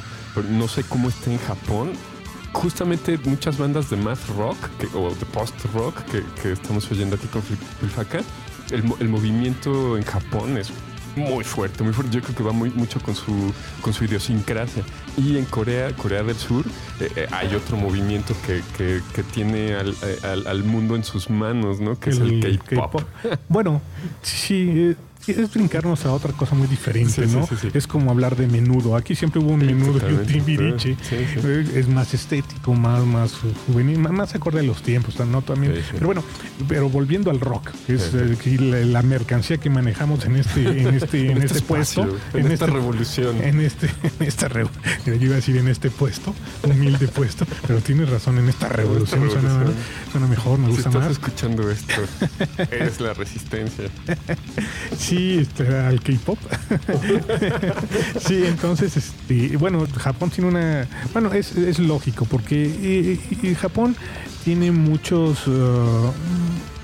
[0.50, 1.92] no sé cómo está en Japón.
[2.52, 4.56] Justamente muchas bandas de math rock
[4.94, 6.00] o de post rock
[6.42, 8.20] que, estamos oyendo aquí con Filfaca,
[8.70, 10.72] el, el movimiento en Japón es
[11.16, 12.14] muy fuerte, muy fuerte.
[12.14, 14.82] Yo creo que va muy mucho con su con su idiosincrasia.
[15.16, 16.64] Y en Corea, Corea del Sur,
[17.00, 21.04] eh, eh, hay otro movimiento que, que, que tiene al, eh, al, al mundo en
[21.04, 21.98] sus manos, ¿no?
[21.98, 23.02] Que es el K-pop.
[23.48, 23.82] Bueno,
[24.22, 24.94] sí,
[25.32, 27.46] es brincarnos a otra cosa muy diferente, Sí, ¿no?
[27.46, 27.68] sí, sí.
[27.74, 28.96] Es como hablar de menudo.
[28.96, 30.96] Aquí siempre hubo un menudo y un timbiriche.
[31.02, 31.40] Sí, sí.
[31.44, 33.32] Eh, Es más estético, más, más
[33.66, 35.42] juvenil, más, acorde a los tiempos, ¿no?
[35.42, 35.74] También.
[35.92, 36.22] Pero bueno,
[36.68, 40.94] pero volviendo al rock, que es eh, la, la mercancía que manejamos en este, en
[40.94, 43.42] este, en este, puesto, espacio, en, esta revolución.
[43.42, 43.86] en este,
[44.20, 44.68] en esta rev-
[45.06, 49.30] yo iba a decir en este puesto, humilde puesto, pero tienes razón, en esta revolución,
[49.30, 49.74] Suena, revolución.
[50.12, 51.12] suena mejor, me si gusta estás más.
[51.12, 51.92] escuchando esto,
[52.70, 53.84] es la resistencia.
[54.96, 56.38] Sí, este, al K-pop.
[58.26, 63.96] sí, entonces, este, bueno, Japón tiene una, bueno, es, es lógico porque eh, eh, Japón
[64.44, 66.12] tiene muchos, uh,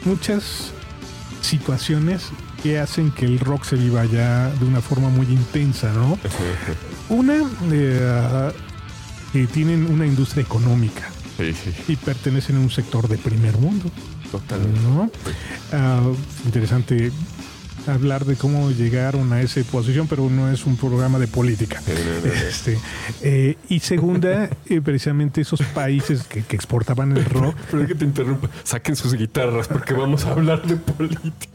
[0.05, 0.73] muchas
[1.41, 2.29] situaciones
[2.63, 6.19] que hacen que el rock se viva ya de una forma muy intensa, ¿no?
[7.11, 7.37] Una,
[7.71, 8.53] eh,
[9.33, 13.91] que tienen una industria económica Sí, sí, y pertenecen a un sector de primer mundo.
[14.31, 14.81] totalmente.
[14.81, 15.11] ¿no?
[15.73, 16.01] Ah,
[16.45, 17.11] interesante
[17.87, 21.81] hablar de cómo llegaron a esa posición, pero no es un programa de política.
[22.49, 22.79] Este,
[23.23, 27.55] eh, y segunda, eh, precisamente esos países que, que exportaban el rock.
[27.71, 28.49] Pero que te interrumpa.
[28.63, 31.49] Saquen sus guitarras porque vamos a hablar de política.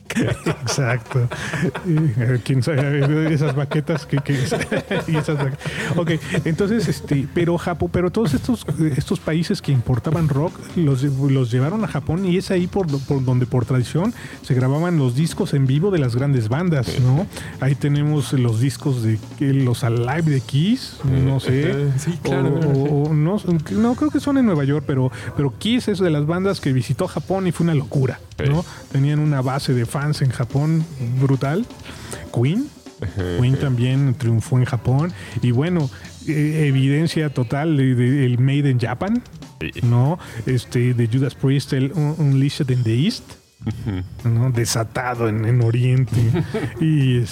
[0.61, 1.29] Exacto.
[1.87, 3.33] Eh, ¿Quién sabe?
[3.33, 4.33] Esas baquetas que, que-
[5.07, 5.51] y esas ba-
[5.97, 6.11] Ok,
[6.45, 8.65] entonces, este, pero Japón, pero todos estos,
[8.97, 13.23] estos países que importaban rock los, los llevaron a Japón y es ahí por, por
[13.23, 17.25] donde por tradición se grababan los discos en vivo de las grandes bandas, ¿no?
[17.59, 21.73] Ahí tenemos los discos de los Alive de Kiss, no sé.
[21.97, 22.53] Sí, claro.
[22.59, 23.37] O- o- o no,
[23.71, 26.71] no, creo que son en Nueva York, pero, pero Kiss es de las bandas que
[26.73, 28.63] visitó Japón y fue una locura, ¿no?
[28.91, 30.85] Tenían una base de fans en Japón
[31.19, 31.65] brutal.
[32.33, 32.67] Queen.
[33.39, 35.13] Queen también triunfó en Japón.
[35.41, 35.89] Y bueno,
[36.27, 39.23] eh, evidencia total de- de- el Made in Japan.
[39.83, 40.17] ¿no?
[40.45, 43.23] Este, de Judas Priest, el Un- Unleashed in the East,
[44.23, 44.51] ¿no?
[44.51, 46.15] Desatado en, en Oriente.
[46.81, 47.23] y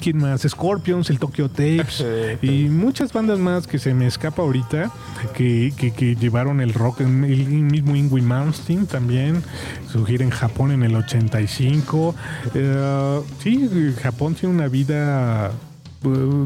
[0.00, 0.42] ¿Quién más?
[0.42, 2.04] Scorpions, el Tokyo Tapes
[2.42, 4.92] y muchas bandas más que se me escapa ahorita
[5.34, 7.00] que, que- que llevaron el rock.
[7.00, 9.42] El mismo Ingrid Malmsteen también
[9.90, 12.14] su gira en Japón en el 85.
[12.54, 15.50] Eh, sí, Japón tiene una vida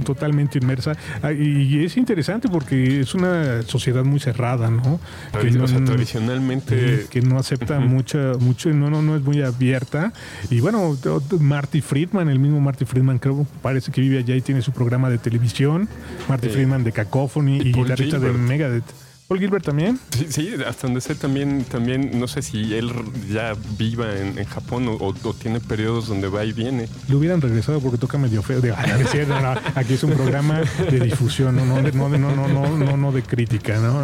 [0.05, 4.99] totalmente inmersa Ah, y es interesante porque es una sociedad muy cerrada, ¿no?
[5.41, 7.07] Que no- o sea, tradicionalmente.
[7.11, 10.13] que no acepta mucha, mucho, no, no, no es muy abierta.
[10.51, 10.97] Y bueno,
[11.41, 15.11] Marty Friedman, el mismo Marty Friedman, creo, parece que vive allá y tiene su programa
[15.11, 15.89] de televisión.
[16.29, 16.49] Marty.
[16.49, 18.33] Friedman de Cacophony y, Paul guitarrista de.
[18.33, 18.85] Megadeth.
[19.33, 19.99] Paul Gilbert también.
[20.11, 22.93] Sí, sí, hasta donde sé también, también, no sé si él
[23.33, 26.87] ya viva en, en Japón o, o- o tiene periodos donde va y viene.
[27.09, 28.61] Le hubieran regresado porque toca medio feo.
[28.61, 32.97] De, no, aquí es un programa de difusión, no, no, de- no, no, no, no,
[32.99, 34.03] no, de crítica, ¿no?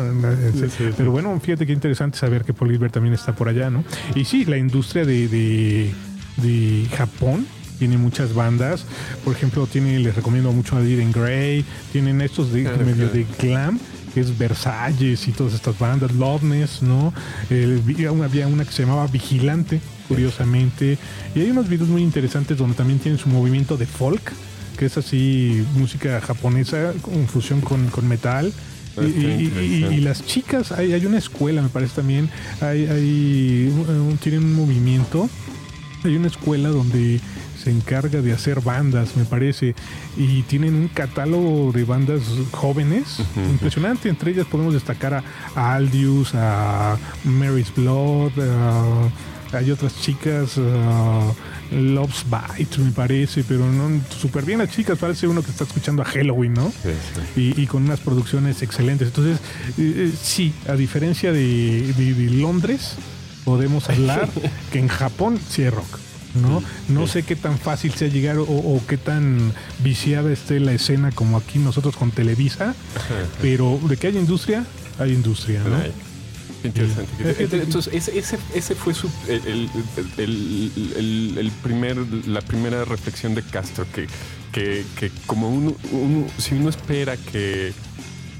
[0.97, 3.85] Pero bueno, fíjate qué interesante saber que Paul Gilbert también está por allá, ¿no?
[4.15, 5.93] Y sí, la industria de, de,
[6.39, 7.47] de Japón
[7.79, 8.87] tiene muchas bandas.
[9.25, 13.79] Por ejemplo, tiene, les recomiendo mucho a Diren Grey, tienen estos de medio de glam
[14.19, 17.13] que es Versalles y todas estas bandas, Loveness, ¿no?
[18.25, 20.99] Había una que se llamaba Vigilante, curiosamente.
[21.37, 24.33] Y hay unos videos muy interesantes donde también tienen su movimiento de folk,
[24.77, 28.53] que es así música japonesa con fusión con, con metal.
[28.97, 29.95] Ah, Y, está y- y- interesante.
[29.95, 32.29] y las chicas, hay, hay una escuela, me parece también,
[32.61, 33.73] hay, hay
[34.21, 35.31] tienen un movimiento,
[36.03, 37.21] hay una escuela donde
[37.69, 39.75] se encarga de hacer bandas, me parece,
[40.17, 44.09] y tienen un catálogo de bandas jóvenes impresionante.
[44.09, 45.23] Entre ellas podemos destacar a,
[45.55, 49.11] a Aldius, a Mary's Blood, a-
[49.53, 51.33] hay otras chicas, a
[51.73, 52.25] Love's
[52.57, 54.99] Bite, me parece, pero no súper bien las chicas.
[54.99, 56.73] Parece uno que está escuchando a Halloween, ¿no?
[57.37, 59.09] y, y con unas producciones excelentes.
[59.09, 59.39] Entonces,
[59.79, 62.95] eh, eh, sí, a diferencia de, de- de Londres,
[63.45, 64.29] podemos hablar
[64.73, 65.99] que en Japón sí hay rock.
[66.39, 66.63] ¿No?
[66.89, 71.11] no sé qué tan fácil sea llegar o, o qué tan viciada esté la escena
[71.13, 72.75] como aquí nosotros con Televisa,
[73.43, 74.65] pero de que hay industria,
[74.99, 75.77] hay industria, ¿no?
[75.77, 75.93] Ay,
[76.63, 77.35] qué Interesante.
[77.49, 77.55] Sí.
[77.55, 79.71] Entonces, ese, ese, ese fue su, el, el-
[80.17, 81.97] el- el- el primer,
[82.27, 84.09] la primera reflexión de Castro, que,
[84.53, 87.73] que, que como uno, uno- si uno espera que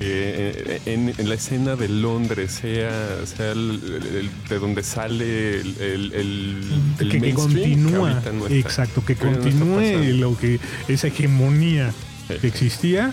[0.01, 2.91] eh, en, en la escena de Londres sea,
[3.27, 3.81] sea el-
[4.15, 6.65] el- de donde sale el, el, el-
[7.01, 8.55] el que, que continúa, ahorita no está.
[8.55, 11.93] exacto, que continúe lo que esa hegemonía
[12.41, 13.13] que existía.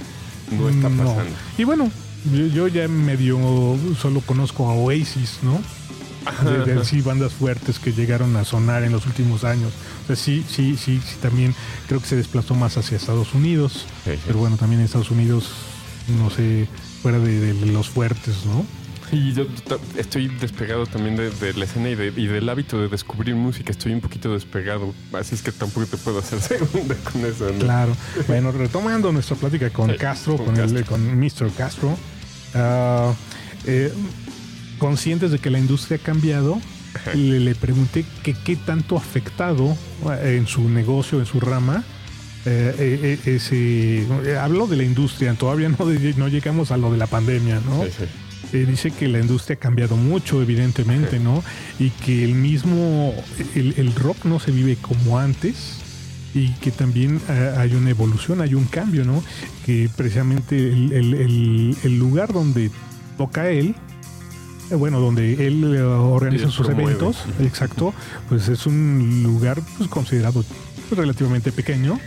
[0.51, 1.23] No está pasando.
[1.57, 1.89] Y bueno,
[2.31, 3.39] yo, yo ya medio
[3.99, 5.59] solo conozco a Oasis, ¿no?
[6.43, 9.71] de, de- sí, bandas fuertes que llegaron a sonar en los últimos años.
[10.03, 11.53] O sea, sí, sí, sí, sí, también
[11.87, 14.19] creo que se desplazó más hacia Estados Unidos, Sí, sí.
[14.25, 15.49] pero bueno, también en Estados Unidos,
[16.07, 16.67] no sé,
[17.01, 18.65] fuera de, de los fuertes, ¿no?
[19.11, 19.45] Y yo
[19.97, 23.71] estoy despegado también de, de la escena y, de- y del hábito de descubrir música.
[23.71, 24.93] Estoy un poquito despegado.
[25.13, 27.45] Así es que tampoco te puedo hacer segunda con eso.
[27.51, 27.59] ¿no?
[27.59, 27.95] Claro.
[28.27, 31.51] Bueno, retomando nuestra plática con Sí, Castro, con con, el- con Mr.
[31.55, 31.95] Castro,
[33.67, 33.93] eh,
[34.79, 36.59] conscientes de que la industria ha cambiado,
[37.13, 39.77] le, le pregunté que qué tanto ha afectado
[40.21, 41.83] eh, en su negocio, en su rama.
[42.45, 45.77] Eh, eh, eh, eh, hablo de la industria, todavía no,
[46.17, 47.83] no llegamos a lo de la pandemia, ¿no?
[47.85, 48.05] Sí, sí.
[48.57, 51.43] Eh, dice que la industria ha cambiado mucho, evidentemente, ¿no?
[51.79, 53.13] Y que el mismo,
[53.55, 55.77] el, el rock no se vive como antes
[56.35, 59.23] y que también eh, hay una evolución, hay un cambio, ¿no?
[59.65, 60.91] Que precisamente el,
[61.83, 62.69] el- lugar donde
[63.17, 63.73] toca él,
[64.69, 66.91] eh, bueno, donde él organiza sus promueve.
[66.91, 67.93] eventos, exacto,
[68.29, 70.45] pues es un lugar pues, considerado
[70.91, 71.99] relativamente pequeño.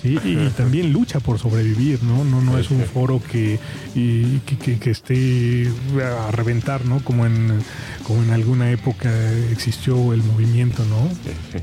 [0.00, 2.22] Sí, y también lucha por sobrevivir, ¿no?
[2.24, 3.58] No, no es un foro que,
[3.96, 5.68] y- que, que- que esté
[6.02, 7.00] a reventar, ¿no?
[7.02, 7.58] Como en,
[8.04, 9.10] como en alguna época
[9.50, 11.08] existió el movimiento, ¿no?
[11.24, 11.58] Sí, sí.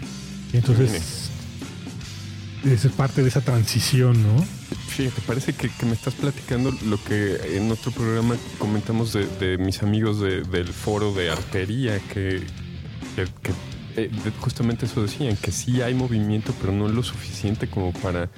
[0.54, 1.30] Y entonces,
[2.66, 4.44] es parte de esa transición, ¿no?
[4.90, 9.58] Fíjate, parece que, que me estás platicando lo que en otro programa comentamos de, de
[9.58, 12.42] mis amigos de- del foro de artería, que,
[13.16, 13.52] que- que,
[13.98, 18.30] eh, justamente eso decían, que sí hay movimiento, pero no lo suficiente como para,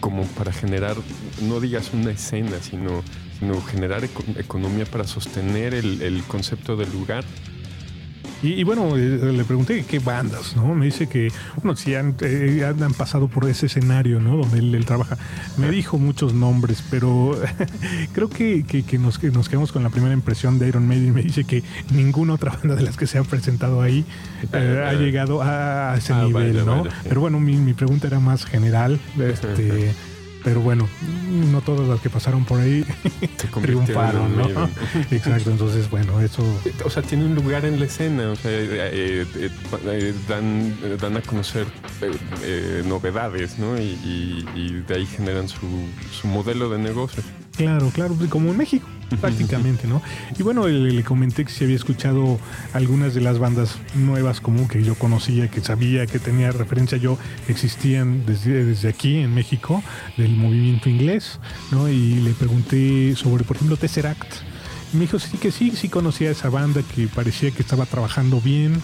[0.00, 0.96] como para generar,
[1.42, 3.02] no digas una escena, sino,
[3.38, 7.24] sino generar eco- economía para sostener el, el concepto del lugar.
[8.42, 10.74] Y, y bueno, eh, le pregunté qué bandas, ¿no?
[10.74, 14.36] Me dice que, bueno, si han, eh, han pasado por ese escenario, ¿no?
[14.38, 15.18] Donde él, él trabaja.
[15.58, 17.38] Me dijo muchos nombres, pero
[18.12, 21.12] creo que, que- que nos, que nos quedamos con la primera impresión de Iron Maiden.
[21.12, 24.04] Me dice que ninguna otra banda de las que se han presentado ahí
[24.52, 26.84] eh, ha llegado a, ese Ah, nivel, ¿no?
[26.84, 26.90] sí.
[27.08, 28.98] Pero bueno, mi, mi pregunta era más general.
[29.18, 29.92] Este,
[30.44, 30.88] pero bueno,
[31.50, 32.84] no todas las que pasaron por ahí
[33.62, 34.70] triunfaron, en ¿no?
[35.10, 36.42] Exacto, entonces, bueno, eso...
[36.84, 39.50] O sea, tiene un lugar en la escena, o sea, eh, eh, eh,
[39.86, 41.66] eh, dan, dan a conocer
[42.02, 42.10] eh,
[42.42, 43.78] eh, novedades, ¿no?
[43.78, 45.66] Y, y- y de ahí generan su,
[46.12, 47.22] su modelo de negocio.
[47.56, 48.86] Claro, claro, pues, como en México,
[49.20, 50.00] prácticamente, ¿no?
[50.38, 52.38] Y bueno, le, le comenté que si había escuchado
[52.72, 57.18] algunas de las bandas nuevas como que yo conocía, que sabía, que tenía referencia yo,
[57.48, 59.82] existían desde, desde aquí en México,
[60.16, 61.38] del movimiento inglés,
[61.70, 61.88] ¿no?
[61.88, 64.32] Y le pregunté sobre, por ejemplo, Tesseract.
[64.94, 68.40] Y me dijo sí que sí, sí conocía esa banda, que parecía que estaba trabajando
[68.40, 68.80] bien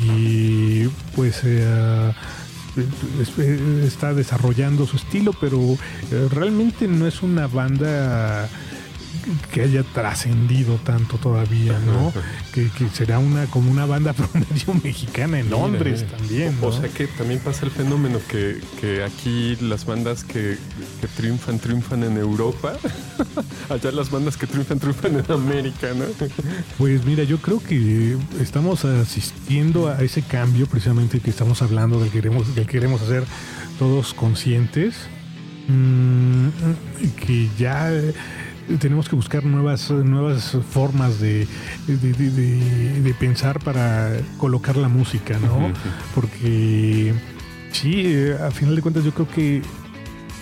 [0.00, 1.40] y pues...
[1.44, 2.12] eh, es- eh,
[3.84, 5.58] está desarrollando su estilo, pero
[6.10, 8.48] eh, realmente no es una banda
[9.52, 12.12] que haya trascendido tanto todavía, ¿no?
[12.52, 16.16] Que, que será una como una banda promedio mexicana en Londres mira.
[16.16, 20.58] también, O sea que también pasa el fenómeno que, que aquí las bandas que,
[21.00, 22.74] que triunfan, triunfan en Europa.
[23.68, 26.04] Allá las bandas que triunfan, triunfan en América, ¿no?
[26.78, 32.10] Pues mira, yo creo que estamos asistiendo a ese cambio precisamente que estamos hablando, del
[32.10, 33.24] que queremos, del que queremos hacer
[33.78, 34.94] todos conscientes,
[35.68, 36.48] mm,
[37.16, 38.14] que ya eh,
[38.80, 41.46] tenemos que buscar nuevas, nuevas formas de,
[41.86, 45.68] de, de- de- de pensar para colocar la música, ¿no?
[46.14, 47.14] Porque
[47.72, 49.62] sí, eh, a final de cuentas yo creo que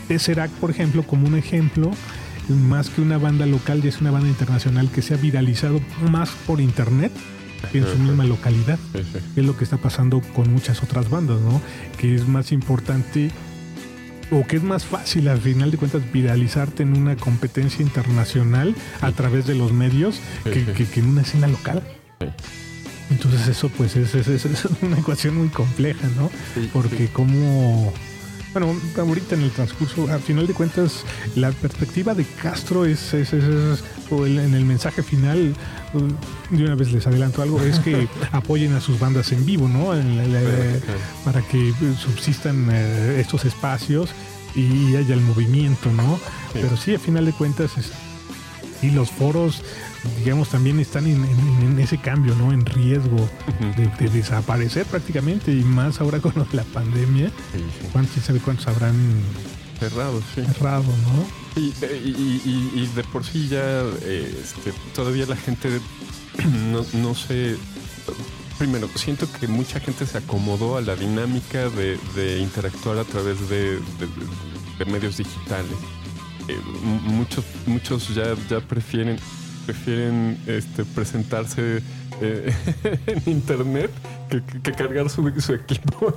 [0.08, 1.90] Tesseract, por ejemplo, como un ejemplo,
[2.48, 6.30] más que una banda local, ya es una banda internacional que se ha viralizado más
[6.46, 7.12] por internet
[7.72, 8.78] que en su misma localidad.
[9.37, 11.60] Es lo que está pasando con muchas otras bandas, ¿no?
[11.98, 13.30] Que es más importante
[14.30, 19.12] o que es más fácil al final de cuentas viralizarte en una competencia internacional a
[19.12, 21.82] través de los medios que, que- que en una escena local.
[23.10, 26.30] Entonces eso pues es, es- es- una ecuación muy compleja, ¿no?
[26.72, 27.92] Porque como...
[28.54, 31.02] Bueno, ahorita en el transcurso, al final de cuentas,
[31.34, 35.54] la perspectiva de Castro es, es- es- es- o el- en el mensaje final,
[36.50, 39.92] de una vez les adelanto algo, es que apoyen a sus bandas en vivo, ¿no?
[39.92, 41.00] En la- la- Claro.
[41.24, 44.10] para que eh, subsistan eh, estos espacios
[44.54, 46.16] y haya el movimiento, ¿no?
[46.52, 46.60] Sí.
[46.62, 47.90] Pero sí, a final de cuentas, es-
[48.82, 49.62] y los foros,
[50.18, 52.52] digamos, también están en, en- en ese cambio, ¿no?
[52.52, 53.28] En riesgo
[53.76, 57.28] de, de desaparecer prácticamente y más ahora con la pandemia.
[57.52, 57.88] Sí, sí.
[57.92, 58.94] ¿Cuántos, quién sabe cuántos habrán
[59.80, 60.42] Cerrado, sí.
[60.44, 61.60] cerrado, no?
[61.60, 63.60] Y, y- y- y- y de por sí ya
[64.02, 65.68] eh, este, todavía la gente
[66.72, 67.56] no, no se...
[68.58, 73.48] Primero, siento que mucha gente se acomodó a la dinámica de, de interactuar a través
[73.48, 75.72] de, de- de medios digitales.
[76.46, 76.56] Eh,
[77.04, 79.18] muchos muchos ya, ya prefieren
[79.64, 81.82] prefieren este, presentarse
[82.20, 82.52] eh,
[83.06, 83.90] en internet
[84.28, 86.16] que, que cargar su, su equipo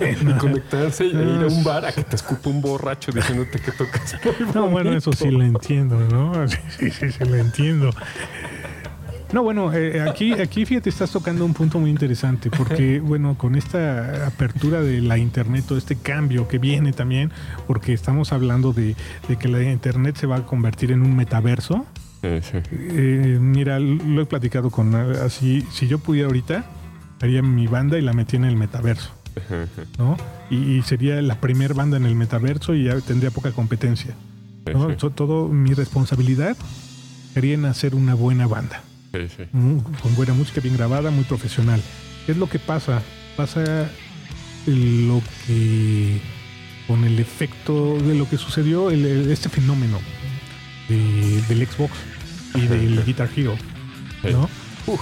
[0.24, 3.72] y conectarse y ir a un bar a que te escupa un borracho diciéndote que
[3.72, 4.16] tocas.
[4.54, 6.32] No, bueno, eso sí lo entiendo, ¿no?
[6.48, 7.90] Sí, sí, sí, sí lo entiendo.
[9.32, 13.54] No, bueno, eh, aquí, aquí fíjate, estás tocando un punto muy interesante, porque, bueno, con
[13.54, 17.30] esta apertura de la Internet, todo este cambio que viene también,
[17.66, 18.94] porque estamos hablando de,
[19.28, 21.86] de que la Internet se va a convertir en un metaverso.
[22.22, 22.58] Sí, sí.
[22.72, 26.64] Eh, mira, lo he platicado con así, si yo pudiera ahorita,
[27.20, 29.10] haría mi banda y la metí en el metaverso,
[29.98, 30.16] ¿no?
[30.50, 34.14] Y, y sería la primer banda en el metaverso y ya tendría poca competencia.
[34.72, 34.86] ¿no?
[34.86, 34.96] Sí, sí.
[34.98, 36.56] To- Todo mi responsabilidad
[37.34, 38.82] sería en hacer una buena banda.
[39.12, 41.82] Sí, con buena música bien grabada, muy profesional.
[42.24, 43.02] ¿Qué es lo que pasa?
[43.36, 43.90] Pasa
[44.66, 46.20] lo que
[46.86, 49.98] con el efecto de lo que sucedió, el- este fenómeno
[50.88, 51.92] de- del Xbox
[52.54, 53.56] y del Guitar Hero,
[54.24, 54.48] ¿no?
[54.86, 55.00] Uf,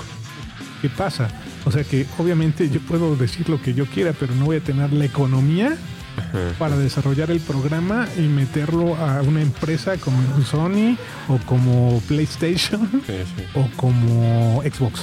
[0.83, 1.28] ¿Qué pasa?
[1.64, 4.61] O sea que obviamente yo puedo decir lo que yo quiera, pero no voy a
[4.61, 5.76] tener la economía
[6.59, 10.97] para desarrollar el programa y meterlo a una empresa como Sony
[11.28, 13.43] o como PlayStation Sí, sí.
[13.55, 15.01] o como Xbox.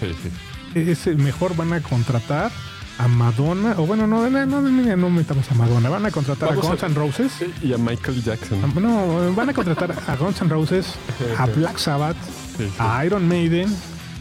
[0.00, 0.78] Sí, sí.
[0.78, 2.50] Es el mejor van a contratar
[2.98, 6.50] a Madonna, o bueno, no, no, no, no, no metamos a Madonna, van a contratar
[6.50, 7.32] Vamos a a- Guns N' Roses.
[7.62, 8.60] Y a Michael Jackson.
[8.64, 10.94] Ah, No, van a contratar a Guns N' Roses,
[11.38, 12.16] a Black Sabbath,
[12.78, 13.74] a Iron Maiden,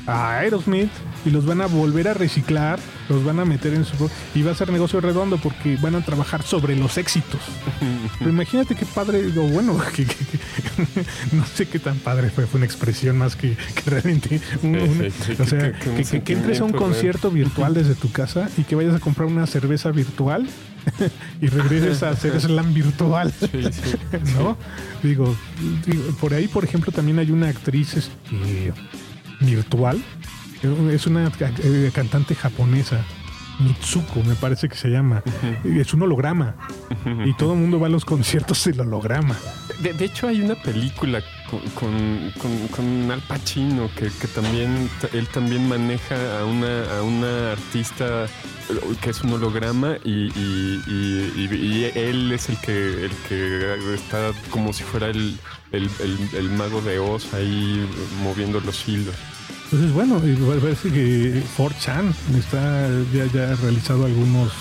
[0.05, 0.89] a Aerosmith
[1.25, 4.51] y los van a volver a reciclar, los van a meter en su y va
[4.51, 7.39] a ser negocio redondo porque van a trabajar sobre los éxitos.
[8.19, 12.45] Pero imagínate qué padre, o bueno, que, que- que- no sé qué tan padre fue,
[12.47, 16.59] fue una expresión más que, realmente un- Sí, una- sí, sí, o sea, que- entres
[16.59, 20.47] a un concierto virtual desde tu casa y que vayas a comprar una cerveza virtual
[21.41, 23.33] y regreses a hacer slam virtual.
[23.39, 23.95] Sí, sí.
[24.37, 24.57] ¿no?
[25.01, 25.33] Digo,
[25.85, 28.73] digo, por ahí, por ejemplo, también hay una actriz este,
[29.39, 30.03] virtual.
[30.91, 33.03] Es una eh, cantante japonesa,
[33.59, 35.21] Mitsuko, me parece que se llama.
[35.63, 36.55] Es un holograma.
[37.25, 39.35] Y todo el mundo va a los conciertos del holograma.
[39.81, 41.21] De, de hecho, hay una película
[41.59, 47.01] con, con, con- con Al Pacino que, que también él también maneja a una, a
[47.03, 48.27] una artista
[49.01, 54.83] que es un holograma y, y- él es el que, el que está como si
[54.83, 55.37] fuera el,
[55.71, 55.89] el,
[56.33, 57.85] el- mago de Oz ahí
[58.23, 59.15] moviendo los hilos.
[59.65, 60.21] Entonces, bueno,
[60.61, 64.51] parece que Ford Chan está, ya, ya ha realizado algunos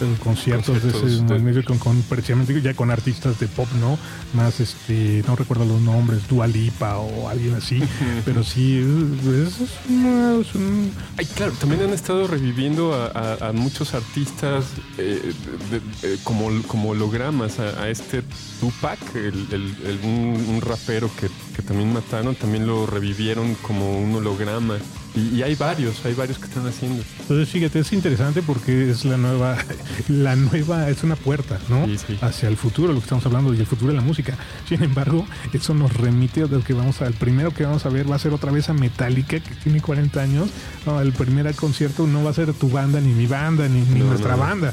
[0.00, 3.98] eh, conciertos, de ese Conciertos magnifico con, con precisamente ya con artistas de pop, ¿no?
[4.34, 7.80] Más este, no recuerdo los nombres, Dua Lipa o alguien así,
[8.24, 13.48] pero sí, es, es una- es un- Ay, claro, también han estado reviviendo a, a-
[13.48, 14.64] a muchos artistas
[14.98, 15.32] eh,
[15.70, 17.58] de- de- eh, como, como hologramas.
[17.58, 18.22] A, a este
[18.60, 23.98] Tupac, el, el- el- un, un rapero que, que también mataron, también lo revivieron como
[24.00, 24.76] un holograma.
[25.14, 27.02] Y, y hay varios, hay varios que están haciendo.
[27.20, 29.56] Entonces, fíjate, es interesante porque es la nueva,
[30.08, 31.84] la nueva, es una puerta, ¿no?
[31.86, 32.18] Sí, sí.
[32.20, 34.36] Hacia el futuro, lo que estamos hablando, y el futuro de la música.
[34.68, 37.88] Sin embargo, eso nos remite a lo que vamos a, el primero que vamos a
[37.88, 40.48] ver va a ser otra vez a Metallica, que tiene 40 años.
[40.86, 44.00] No, el primer concierto no va a ser tu banda, ni mi banda, ni, ni
[44.00, 44.38] No, nuestra no.
[44.38, 44.72] banda.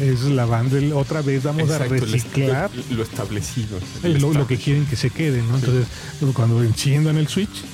[0.00, 3.78] Es la banda, el- otra vez vamos Exacto, a reciclar lo, lo establecido.
[4.04, 5.56] eh, lo, lo que quieren que se quede, ¿no?
[5.56, 5.86] Entonces,
[6.34, 7.64] cuando enciendan el switch,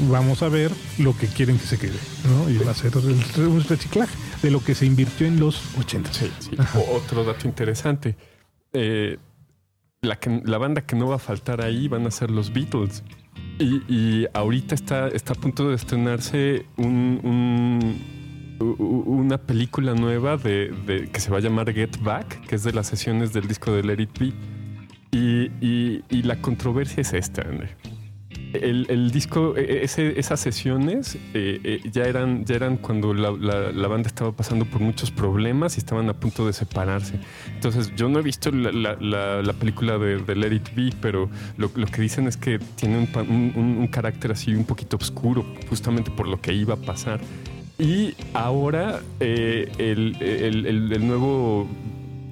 [0.00, 2.50] vamos a ver lo que quieren que se quede, ¿no?
[2.50, 6.12] Y va a ser el- un reciclaje de lo que se invirtió en los 80.
[6.12, 6.50] Sí, sí.
[6.92, 8.16] Otro dato interesante.
[8.72, 9.18] Eh,
[10.02, 13.02] la, que- la banda que no va a faltar ahí van a ser los Beatles.
[13.58, 18.16] Y, y ahorita está, está a punto de estrenarse un- un-
[19.06, 22.72] una película nueva de, de- que se va a llamar Get Back, que es de
[22.72, 24.32] las sesiones del disco de Let It Be.
[25.12, 27.74] Y, y- y la controversia es esta, André.
[28.62, 33.30] El, el disco, e- ese- esas sesiones eh, eh, ya, eran, ya eran cuando la,
[33.32, 37.18] la- la banda estaba pasando por muchos problemas y estaban a punto de separarse.
[37.54, 40.92] Entonces, yo no he visto la, la- la- la película de, de Let It Be,
[41.00, 44.96] pero lo, lo que dicen es que tiene un, un- un- carácter así un poquito
[44.96, 47.20] oscuro, justamente por lo que iba a pasar.
[47.78, 51.68] Y ahora eh, el, el- el- el nuevo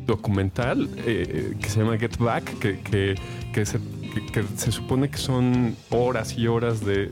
[0.07, 3.15] documental eh, que se llama Get Back, que, que,
[3.53, 3.79] que se,
[4.21, 7.11] que- se supone que son horas y horas de,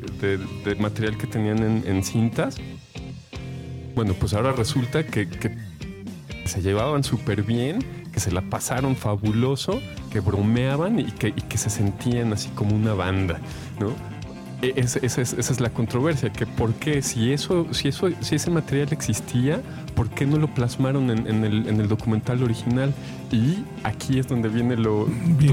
[0.79, 2.57] material que tenían en, cintas.
[3.95, 5.57] Bueno, pues ahora resulta que, que
[6.47, 9.81] se llevaban súper bien, que se la pasaron fabuloso,
[10.11, 13.41] que bromeaban y que, y que se sentían así como una banda,
[13.81, 14.12] ¿no?
[14.63, 18.51] E- es- esa, es, la controversia, que por qué, si eso, si eso, si ese
[18.51, 19.61] material existía,
[19.97, 22.95] ¿por qué no lo plasmaron en, en el, en el documental original?
[23.33, 25.09] Y aquí es donde viene lo.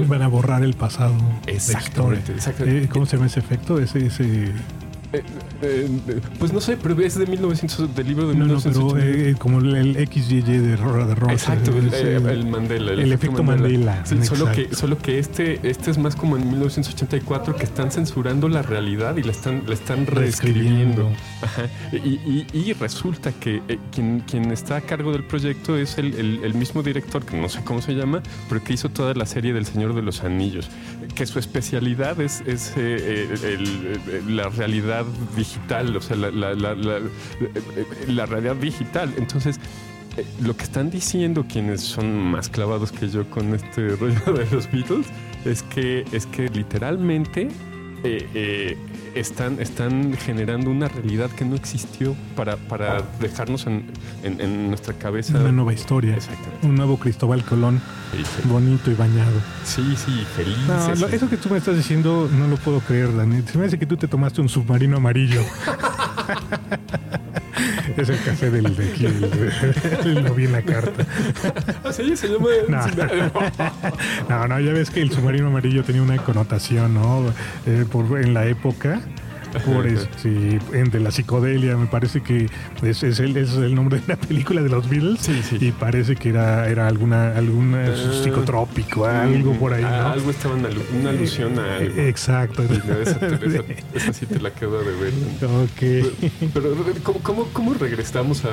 [0.06, 1.14] Van a borrar el pasado.
[1.46, 2.84] Exactamente, exactamente.
[2.84, 3.80] Eh, ¿Cómo se llama ese efecto?
[3.80, 4.52] Ese, ese
[5.12, 5.22] Eh,
[5.62, 8.94] eh, pues no sé, pero es de 1900, del libro de No, no, 1980.
[8.94, 11.32] pero eh, como el, el XYY de, Ro- de Rosa.
[11.32, 12.92] Exacto, el, el- el- el Mandela.
[12.92, 17.56] el efecto Mandela, Sí, solo, que, solo que este, este es más como en 1984
[17.56, 21.10] que están censurando la realidad y la están, la están reescribiendo.
[21.42, 21.62] Ajá.
[21.92, 26.54] Y, y- y resulta que eh, quien, quien está a cargo del proyecto es el
[26.54, 29.66] mismo director, que no sé cómo se llama, pero que hizo toda la serie del
[29.66, 30.68] Señor de los Anillos,
[31.14, 35.04] que su especialidad es, es, eh, el- el- la realidad
[35.36, 39.12] digital, o sea, la, la- la- la- eh, realidad digital.
[39.16, 39.58] Entonces,
[40.16, 44.46] eh, lo que están diciendo quienes son más clavados que yo con este rollo de
[44.50, 45.06] los Beatles
[45.44, 47.48] es que, es que literalmente
[48.02, 48.76] eh, eh,
[49.14, 53.84] están, están generando una realidad que no existió para, para dejarnos en,
[54.22, 55.36] en- en nuestra cabeza.
[55.38, 56.14] Una nueva historia.
[56.16, 56.66] Exactamente.
[56.66, 57.80] Un nuevo Cristóbal Colón,
[58.12, 58.48] Sí, sí.
[58.48, 59.32] bonito y bañado.
[59.64, 60.56] Sí, sí, feliz.
[60.66, 63.42] No, eso que tú me estás diciendo no lo puedo creer, Dani.
[63.42, 65.42] Se me hace que tú te tomaste un submarino amarillo.
[67.96, 69.06] es el café del de aquí.
[69.06, 71.04] el- Lo vi en la carta.
[71.92, 72.48] Sí, se llama.
[72.68, 72.80] No.
[74.28, 77.32] No, no, ya ves que el submarino amarillo tenía una connotación, ¿no?
[77.66, 79.00] Eh, por, en la época.
[79.64, 82.46] Por este, en de la psicodelia, me parece que
[82.82, 85.18] es, es el, es el nombre de una película de los Beatles.
[85.20, 85.58] Sí, sí.
[85.60, 88.20] Y parece que era, era alguna, alguna Ah.
[88.22, 90.08] psicotrópico, algo por ahí, Ah, ¿no?
[90.12, 92.00] Algo estaba en alu- una alusión a algo.
[92.00, 92.62] Exacto.
[92.62, 93.26] Esa, esa-
[93.94, 95.12] esa sí te la quedo de ver.
[95.42, 96.50] ok.
[96.54, 98.48] Pero, ¿cómo, cómo, cómo regresamos a,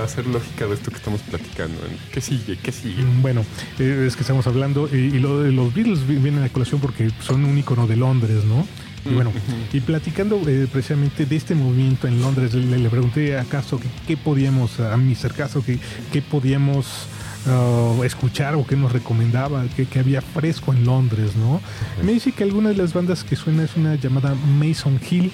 [0.00, 1.76] a hacer lógica de esto que estamos platicando?
[2.12, 2.58] ¿Qué sigue?
[2.62, 3.02] ¿Qué sigue?
[3.20, 3.44] Bueno,
[3.78, 6.80] eh, es que estamos hablando, y, y lo de los Beatles vi- vienen a colación
[6.80, 8.66] porque son un icono de Londres, ¿no?
[9.04, 9.32] Y bueno,
[9.72, 13.44] y platicando eh, precisamente de este movimiento en Londres, le, le pregunté a
[13.78, 15.32] que qué podíamos, a Mr.
[15.34, 15.78] Castro, que
[16.12, 17.06] qué podíamos
[17.46, 21.60] ah, escuchar o qué nos recomendaba, que, que había fresco en Londres, ¿no?
[22.04, 25.30] Me dice que alguna de las bandas que suena es una llamada Mason Hill.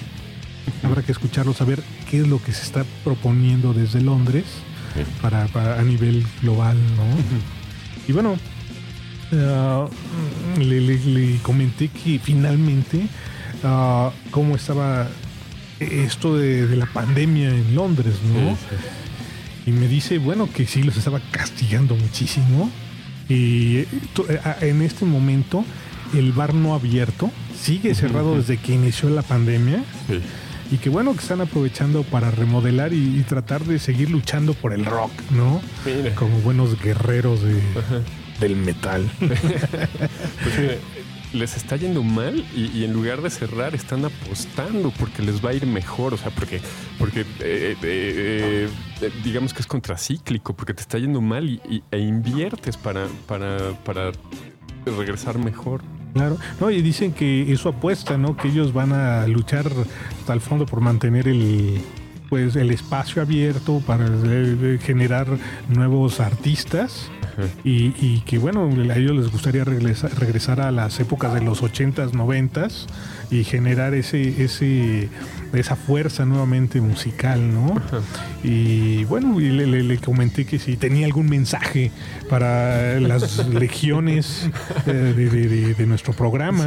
[0.83, 4.45] Habrá que escucharlo, saber qué es lo que se está proponiendo desde Londres
[5.21, 7.03] para, para- a nivel global, ¿no?
[8.07, 8.37] Y bueno,
[9.33, 9.87] ah,
[10.57, 13.07] le, le- le comenté que finalmente
[13.65, 15.07] ah, cómo estaba
[15.79, 18.51] esto de, de la pandemia en Londres, ¿no?
[18.51, 18.75] Sí, sí.
[19.65, 22.69] Y me dice, bueno, que sí los estaba castigando muchísimo.
[23.27, 23.87] Y eh,
[24.29, 25.65] eh, ah, en este momento
[26.13, 29.83] el bar no abierto, sigue cerrado desde que inició la pandemia.
[30.07, 30.21] Sí.
[30.71, 34.73] Y que bueno que están aprovechando para remodelar y, y tratar de seguir luchando por
[34.73, 35.61] el rock, ¿no?
[35.85, 36.15] Mira.
[36.15, 37.61] Como buenos guerreros de,
[38.39, 39.09] del metal.
[39.19, 40.79] Pues
[41.35, 45.53] les está yendo mal y, en lugar de cerrar están apostando porque les va a
[45.53, 46.61] ir mejor, o sea, porque,
[46.97, 48.69] porque eh, eh,
[49.01, 53.73] eh, digamos que es contracíclico, porque te está yendo mal y, e inviertes para, para,
[53.83, 54.11] para
[54.85, 55.81] regresar mejor.
[56.13, 58.37] Claro, no, y dicen que eso apuesta, ¿no?
[58.37, 59.69] Que ellos van a luchar
[60.19, 61.81] hasta el fondo por mantener el
[62.29, 65.27] pues el espacio abierto para eh, generar
[65.69, 67.09] nuevos artistas.
[67.63, 71.63] Y, y que bueno, a ellos les gustaría regresar, regresar a las épocas de los
[71.63, 72.85] 80s, 90s
[73.31, 75.09] y generar ese, ese,
[75.53, 77.75] esa fuerza nuevamente musical, ¿no?
[78.43, 81.91] Y bueno, y le, le- le comenté que si tenía algún mensaje
[82.29, 84.49] para las legiones
[84.85, 86.65] eh, de, de- nuestro programa,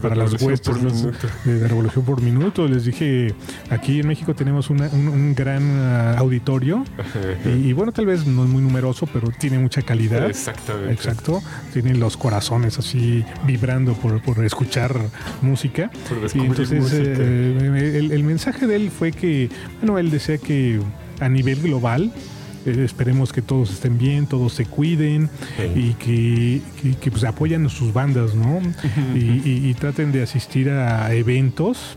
[0.00, 0.74] para las huestes
[1.44, 2.66] de, Revolución por Minuto.
[2.68, 3.34] Les dije,
[3.68, 6.84] aquí en México tenemos una- un, un gran ah, auditorio
[7.44, 10.28] y, y bueno, tal vez no es muy numeroso, pero tiene mucha calidad.
[10.28, 10.92] Exactamente.
[10.92, 14.94] Exacto, tienen los corazones así vibrando por, por escuchar
[15.42, 15.90] música.
[16.08, 17.02] Por Y descubrir entonces música.
[17.18, 19.48] eh, el mensaje de él fue que,
[19.80, 20.80] bueno, él desea que
[21.20, 22.12] a nivel global
[22.66, 25.80] eh, esperemos que todos estén bien, todos se cuiden Sí.
[25.88, 28.60] y que, que, que, pues apoyan a sus bandas, ¿no?
[29.14, 29.18] y,
[29.48, 31.96] y- y traten de asistir a eventos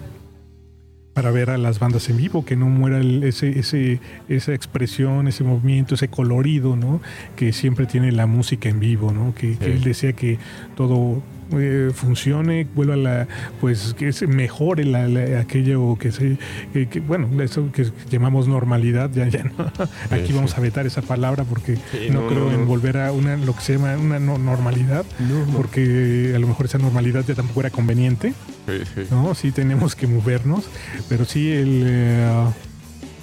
[1.14, 5.28] para ver a las bandas en vivo, que no muera el- ese, ese, esa expresión,
[5.28, 7.02] ese movimiento, ese colorido, ¿no?
[7.36, 9.36] Que siempre tiene la música en vivo, ¿no?
[9.36, 10.40] Que, él desea que
[10.76, 11.22] todo
[11.60, 13.28] eh, funcione, vuelva a la,
[13.62, 16.38] pues que se mejore la, la- aquello que se,
[16.74, 19.52] que, que, bueno, eso que llamamos normalidad, ya, ya no.
[20.12, 20.58] Aquí Sí, vamos sí.
[20.58, 23.56] a vetar esa palabra porque Sí, no, no, creo no, en volver a una, lo
[23.56, 25.54] que se llama una no- normalidad, No, no.
[25.58, 28.34] porque a lo mejor esa normalidad ya tampoco era conveniente.
[28.68, 29.02] Sí, sí.
[29.12, 29.36] ¿no?
[29.36, 30.66] Sí tenemos que movernos,
[31.10, 32.46] pero sí el, eh,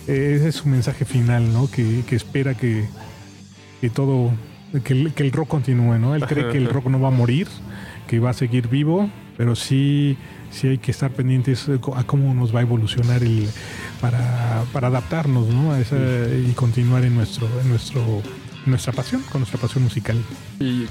[0.06, 1.70] ese es su mensaje final, ¿no?
[1.70, 2.84] Que, que espera que,
[3.80, 4.32] que todo,
[4.84, 6.14] que el, que el rock continúe, ¿no?
[6.14, 7.48] Él cree que el rock no va a morir,
[8.10, 10.16] que va a seguir vivo, pero sí,
[10.50, 13.48] sí hay que estar pendientes a cómo nos va a evolucionar el,
[14.00, 15.70] para, para adaptarnos ¿no?
[15.70, 18.20] a esa, y continuar en nuestro, en nuestro
[18.66, 20.20] nuestra pasión, con nuestra pasión musical.
[20.58, 20.88] Y eh,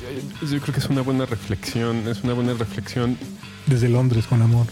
[0.49, 3.17] yo creo que es una buena reflexión, es una buena reflexión.
[3.67, 4.67] Desde Londres, con amor.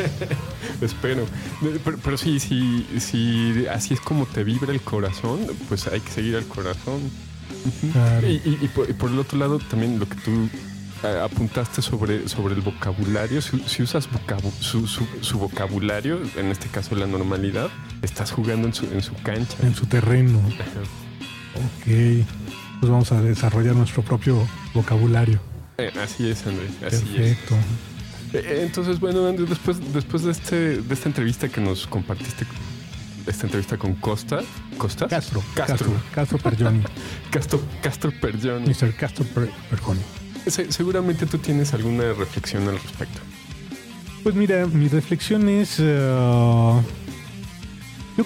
[0.82, 1.24] Espero.
[2.02, 5.40] Pero, sí, sí, sí, así es como te vibra el corazón,
[5.70, 7.00] pues hay que seguir al corazón.
[8.22, 10.50] y, por, el otro lado, también lo que tú
[11.04, 14.08] apuntaste sobre, sobre el vocabulario, si, usas
[14.60, 17.68] su, vocabulario, en este caso la normalidad,
[18.02, 19.56] estás jugando en su, en su cancha.
[19.62, 20.38] En su terreno.
[21.54, 22.26] Ok,
[22.80, 25.40] pues vamos a desarrollar nuestro propio vocabulario.
[25.78, 26.70] Eh, así es, Andrés.
[26.86, 27.54] Así Perfecto.
[28.32, 32.46] Eh, eh, entonces, bueno, Andrés, después, después de, este, de esta entrevista que nos compartiste,
[33.26, 34.40] esta entrevista con Costa,
[34.76, 35.08] ¿Costa?
[35.08, 35.42] Castro.
[35.54, 35.92] Castro.
[36.14, 36.82] Castro, Pergioni.
[37.30, 38.66] Castro, Castro Pergioni.
[38.68, 38.94] Mr.
[38.94, 40.00] Castro Pergioni.
[40.46, 43.20] Seguramente tú tienes alguna reflexión al respecto.
[44.22, 45.78] Pues mira, mi reflexión es.
[45.78, 46.82] yo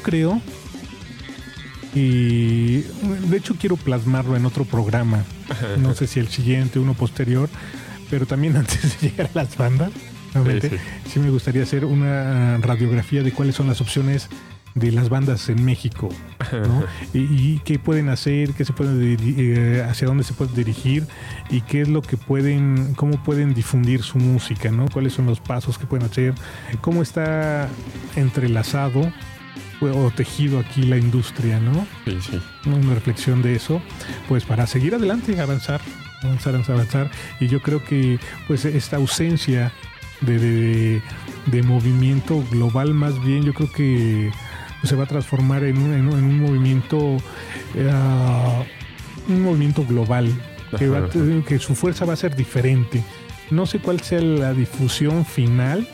[0.03, 0.41] creo
[1.95, 5.25] y de hecho quiero plasmarlo en otro programa.
[5.79, 7.49] No sé si el siguiente, uno posterior,
[8.11, 9.91] pero también antes de llegar a las bandas,
[11.11, 14.29] sí, me gustaría hacer una radiografía de cuáles son las opciones
[14.79, 16.09] de las bandas en México
[17.15, 21.07] y, qué pueden hacer, qué se pueden eh, hacia dónde se pueden dirigir
[21.51, 24.87] y qué es lo que pueden, cómo pueden difundir su música, ¿no?
[24.89, 26.35] Cuáles son los pasos que pueden hacer,
[26.81, 27.69] cómo está
[28.17, 29.13] entrelazado
[29.81, 31.87] o tejido aquí la industria, ¿no?
[32.05, 32.41] Sí, sí.
[32.67, 33.81] Una reflexión de eso,
[34.29, 35.81] pues para seguir adelante, avanzar,
[36.23, 37.11] avanzar, avanzar.
[37.41, 39.73] Y yo creo que pues esta ausencia
[40.21, 41.01] de,
[41.47, 44.33] de, movimiento global más bien, yo creo que
[44.83, 47.21] se va a transformar en un, en un, movimiento, uh,
[49.29, 50.33] un movimiento global,
[50.77, 53.03] que, que su fuerza va a ser diferente.
[53.51, 55.89] No sé cuál sea la difusión final,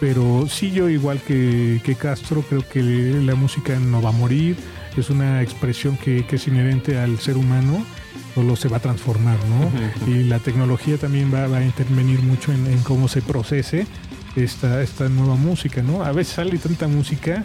[0.00, 4.56] pero sí yo igual que, Castro creo que la música no va a morir,
[4.96, 7.84] es una expresión que, es inherente al ser humano,
[8.34, 10.12] solo se va a transformar, ¿no?
[10.12, 13.86] Y la tecnología también va, a intervenir mucho en, en, cómo se procese
[14.36, 16.02] esta, esta nueva música, ¿no?
[16.04, 17.42] A veces sale tanta música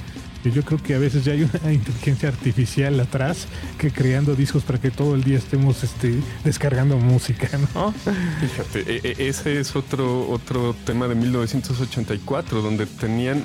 [0.51, 4.79] yo creo que a veces ya hay una inteligencia artificial atrás que creando discos para
[4.79, 7.93] que todo el día estemos este, descargando música, ¿no?
[8.41, 13.43] Fíjate, e, e, ese es otro, otro tema de 1984, donde tenían,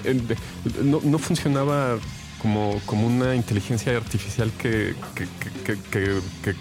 [0.82, 1.98] no, no funcionaba
[2.40, 5.26] como, como una inteligencia artificial que, que,
[5.64, 6.54] que, que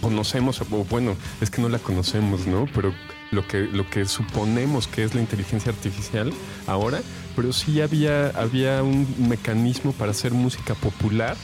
[0.00, 2.66] conocemos, o bueno, es que no la conocemos, ¿no?
[2.74, 2.92] Pero
[3.30, 6.32] lo que, lo que suponemos que es la inteligencia artificial
[6.66, 7.00] ahora,
[7.34, 11.36] pero sí había, había un mecanismo para hacer música popular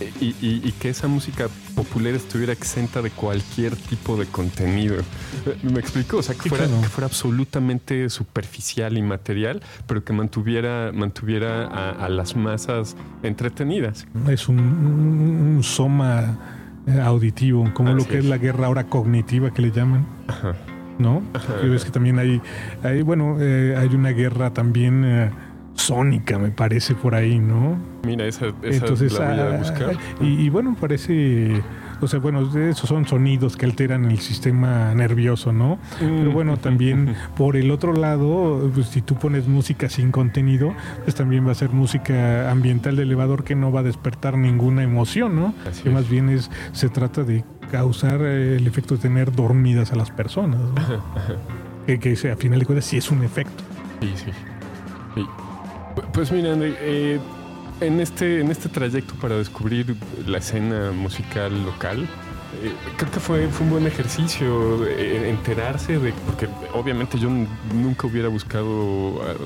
[0.00, 4.96] eh, y, que esa música popular estuviera exenta de cualquier tipo de contenido.
[4.96, 6.18] Eh, ¿Me explico?
[6.18, 12.08] O sea, que fuera, que fuera absolutamente superficial y material, pero que mantuviera, mantuviera a,
[12.08, 14.06] las masas entretenidas.
[14.28, 16.38] Es un, soma
[16.86, 18.24] eh, auditivo, como lo que es.
[18.24, 20.06] la guerra ahora cognitiva que le llaman.
[20.28, 20.54] Ajá.
[20.98, 21.22] ¿No?
[21.62, 22.40] Y ves que también hay,
[22.82, 25.30] hay bueno, eh, hay una guerra también eh,
[25.74, 27.78] sónica, me parece, por ahí, ¿no?
[28.04, 29.96] Mira, esa, esa Entonces, la voy a ah, buscar.
[30.20, 31.62] y, y, bueno, parece...
[32.00, 35.78] O sea, bueno, esos son sonidos que alteran el sistema nervioso, ¿no?
[35.98, 40.74] Pero bueno, también por el otro lado, pues, si tú pones música sin contenido,
[41.04, 44.82] pues también va a ser música ambiental de elevador que no va a despertar ninguna
[44.82, 45.54] emoción, ¿no?
[45.82, 49.96] que más bien es, se trata de causar eh, el efecto de tener dormidas a
[49.96, 50.60] las personas.
[51.86, 53.64] que, que a final de cuentas sí es un efecto.
[54.00, 55.24] Sí, sí.
[56.12, 57.18] Pues mira, eh,
[57.80, 62.02] en, este, en este trayecto para descubrir la escena musical local,
[62.62, 67.28] eh, creo que fue, fue un buen ejercicio enterarse de, porque obviamente yo
[67.74, 68.68] nunca hubiera buscado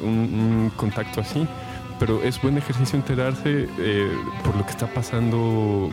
[0.03, 1.47] un, contacto así,
[1.99, 3.69] pero es buen ejercicio enterarse
[4.45, 5.91] por lo que está pasando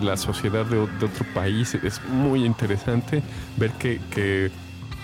[0.00, 1.74] la sociedad de, otro país.
[1.74, 3.22] Es muy interesante
[3.56, 4.50] ver que, que,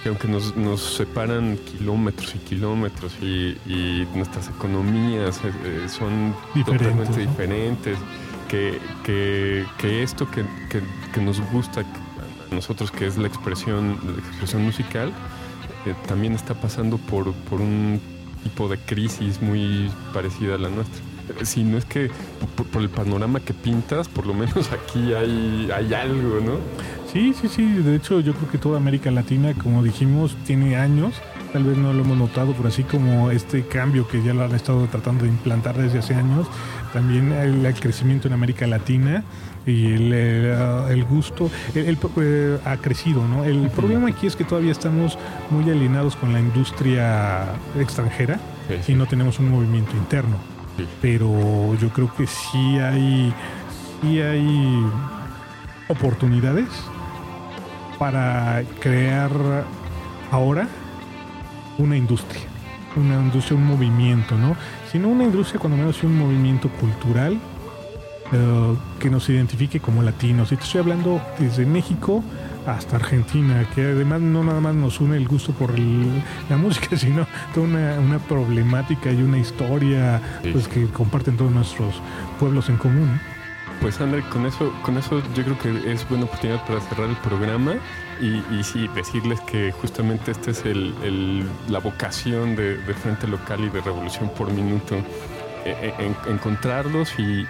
[0.06, 6.34] aunque nos, nos, separan kilómetros y kilómetros y, nuestras economías eh, eh, son
[6.64, 7.98] totalmente diferentes,
[8.48, 15.12] que, que, esto que, nos gusta a nosotros, que es la expresión, la expresión musical,
[15.86, 18.00] eh, también está pasando por, por un
[18.42, 21.02] tipo de crisis muy parecida a la nuestra
[21.42, 22.10] si no es que
[22.72, 26.58] por, el panorama que pintas, por lo menos aquí hay, hay algo, ¿no?
[27.12, 27.64] Sí, sí, sí.
[27.64, 31.14] De hecho, yo creo que toda América Latina, como dijimos, tiene años.
[31.52, 34.54] Tal vez no lo hemos notado, pero así como este cambio que ya lo han
[34.54, 36.46] estado tratando de implantar desde hace años,
[36.92, 39.24] también el, crecimiento en América Latina
[39.64, 43.44] y el, el, gusto el, eh, ha crecido, ¿no?
[43.44, 47.46] El problema aquí es que todavía estamos muy alienados con la industria
[47.80, 48.38] extranjera
[48.86, 50.36] y no tenemos un movimiento interno.
[51.00, 53.32] pero yo creo que sí hay,
[54.02, 54.84] sí hay
[55.88, 56.68] oportunidades
[57.98, 59.30] para crear
[60.30, 60.68] ahora
[61.78, 62.42] una industria,
[62.96, 64.56] una industria, un movimiento, ¿no?
[64.90, 67.38] Sino una industria, cuando menos, un movimiento cultural
[68.32, 70.52] eh, que nos identifique como latinos.
[70.52, 72.22] Y te estoy hablando desde México
[72.66, 77.26] hasta Argentina, que además no nada más nos une el gusto por la música, sino
[77.54, 77.66] toda
[77.98, 80.20] una, problemática y una historia
[80.52, 81.94] pues, que comparten todos nuestros
[82.38, 83.18] pueblos en común.
[83.80, 87.16] Pues André, con eso, con eso yo creo que es buena oportunidad para cerrar el
[87.16, 87.76] programa
[88.20, 90.64] y, y sí, decirles que justamente esta es
[91.68, 94.96] la vocación de, Frente Local y de Revolución por Minuto
[95.64, 97.44] eh, eh, encontrarlos y,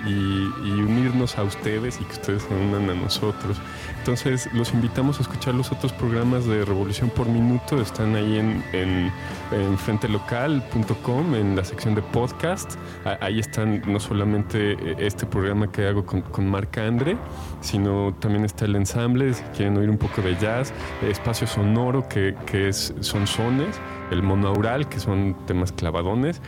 [0.66, 3.56] unirnos a ustedes y que ustedes se unan a nosotros.
[3.98, 7.80] Entonces, los invitamos a escuchar los otros programas de Revolución por Minuto.
[7.80, 12.74] Están ahí en, en, frentelocal.com, en la sección de podcast.
[13.20, 17.16] Ahí están no solamente eh, este programa que hago con, con Marc Andre,
[17.60, 20.72] sino también está el ensamble, si quieren oír un poco de jazz,
[21.02, 23.78] espacio sonoro que, que es, son sones
[24.10, 26.40] el monaural, que son temas clavadones,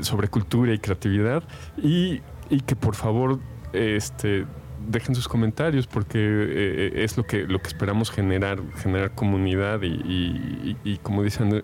[0.00, 1.42] sobre cultura y creatividad,
[1.76, 2.20] y,
[2.66, 3.38] que por favor
[3.72, 4.46] este,
[4.88, 10.98] dejen sus comentarios porque eh, es lo que, lo que esperamos generar, generar comunidad y,
[11.02, 11.62] como dicen,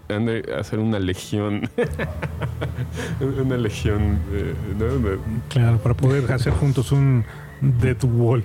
[0.56, 1.68] hacer una legión,
[3.20, 4.18] una legión.
[4.32, 4.54] Eh,
[5.48, 7.24] claro, para poder hacer juntos un
[7.60, 8.44] Dead Wall.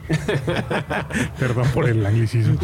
[1.40, 2.58] Perdón por el anglicismo.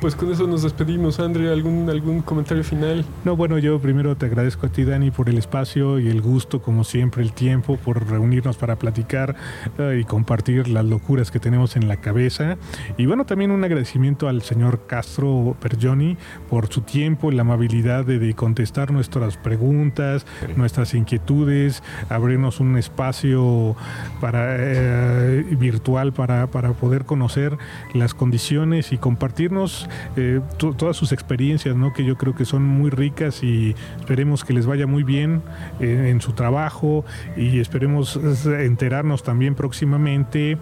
[0.00, 1.20] Pues con eso nos despedimos.
[1.20, 3.04] André, ¿algún, ¿algún comentario final?
[3.24, 6.62] No, bueno, yo primero te agradezco a ti, Dani, por el espacio y el gusto,
[6.62, 9.36] como siempre, el tiempo, por reunirnos para platicar
[9.78, 12.56] eh, y compartir las locuras que tenemos en la cabeza.
[12.96, 16.16] Y bueno, también un agradecimiento al señor Castro Pergioni
[16.48, 20.24] por su tiempo, la amabilidad de, contestar nuestras preguntas,
[20.56, 23.76] nuestras inquietudes, abrirnos un espacio
[24.20, 27.56] para, eh, virtual para, para, poder conocer
[27.94, 31.92] las condiciones y compartirnos eh, todas sus experiencias, ¿no?
[31.92, 35.42] que yo creo que son muy ricas y esperemos que les vaya muy bien
[35.80, 37.04] eh, en su trabajo
[37.36, 40.58] y esperemos enterarnos también próximamente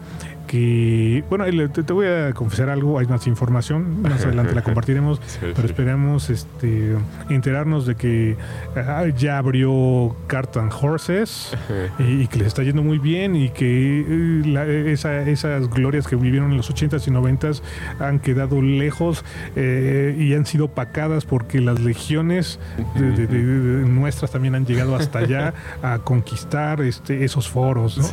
[0.49, 5.65] que, bueno, te, voy a confesar algo, hay más información, más adelante la compartiremos, pero
[5.65, 6.97] esperamos este,
[7.31, 8.37] enterarnos de que
[8.75, 11.57] ah, ya abrió Carton Horses
[12.01, 14.05] y, que les está yendo muy bien y que
[14.45, 17.63] eh, esas glorias que vivieron en los 80s y 90s
[18.01, 19.25] han quedado lejos
[19.55, 22.59] eh, y han sido pacadas porque las legiones
[22.97, 27.99] nuestras también han llegado hasta allá a conquistar este, esos foros.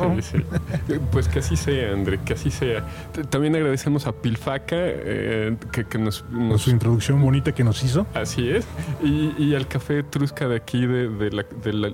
[1.10, 2.84] Pues que así sea, André que así sea.
[3.30, 5.56] También agradecemos a Pilfaca, eh,
[5.88, 6.24] que, nos,
[6.58, 8.06] Su introducción bonita que nos hizo.
[8.12, 8.66] Así es.
[9.02, 11.88] Y, al café Trusca de aquí, de, la,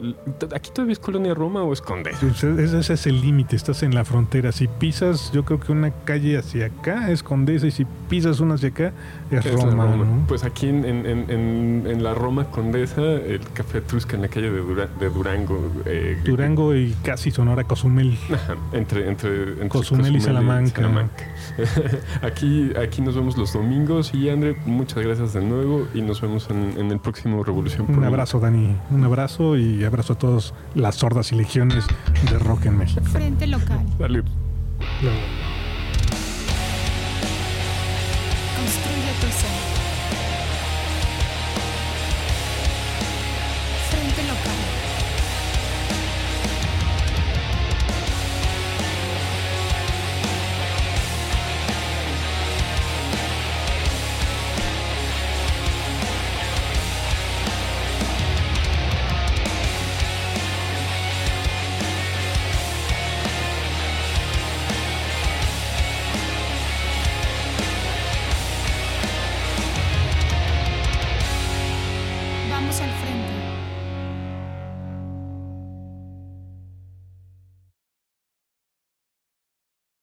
[0.55, 2.27] ¿Aquí todavía es Colonia Roma o es Condesa?
[2.27, 4.51] Ese, es el límite, estás en la frontera.
[4.51, 8.55] Si pisas, yo creo que una calle hacia acá es Condesa y si pisas una
[8.55, 8.93] hacia acá
[9.31, 10.25] es, Roma.
[10.27, 15.71] Pues aquí en, la Roma Condesa, el café Trusca en la calle de, Durango.
[15.85, 18.17] Eh, Durango y casi Sonora Cozumel.
[18.73, 20.83] entre, entre, entre Cozumel, y Salamanca.
[22.23, 26.49] aquí, aquí nos vemos los domingos y André, muchas gracias de nuevo y nos vemos
[26.51, 27.87] en, el próximo Revolución.
[27.89, 28.77] Un abrazo, Dani.
[28.91, 31.87] Un abrazo y abrazo a todos las sordas y legiones
[32.31, 33.05] de rock en México.
[33.05, 33.85] Frente local.
[33.99, 34.25] Salud.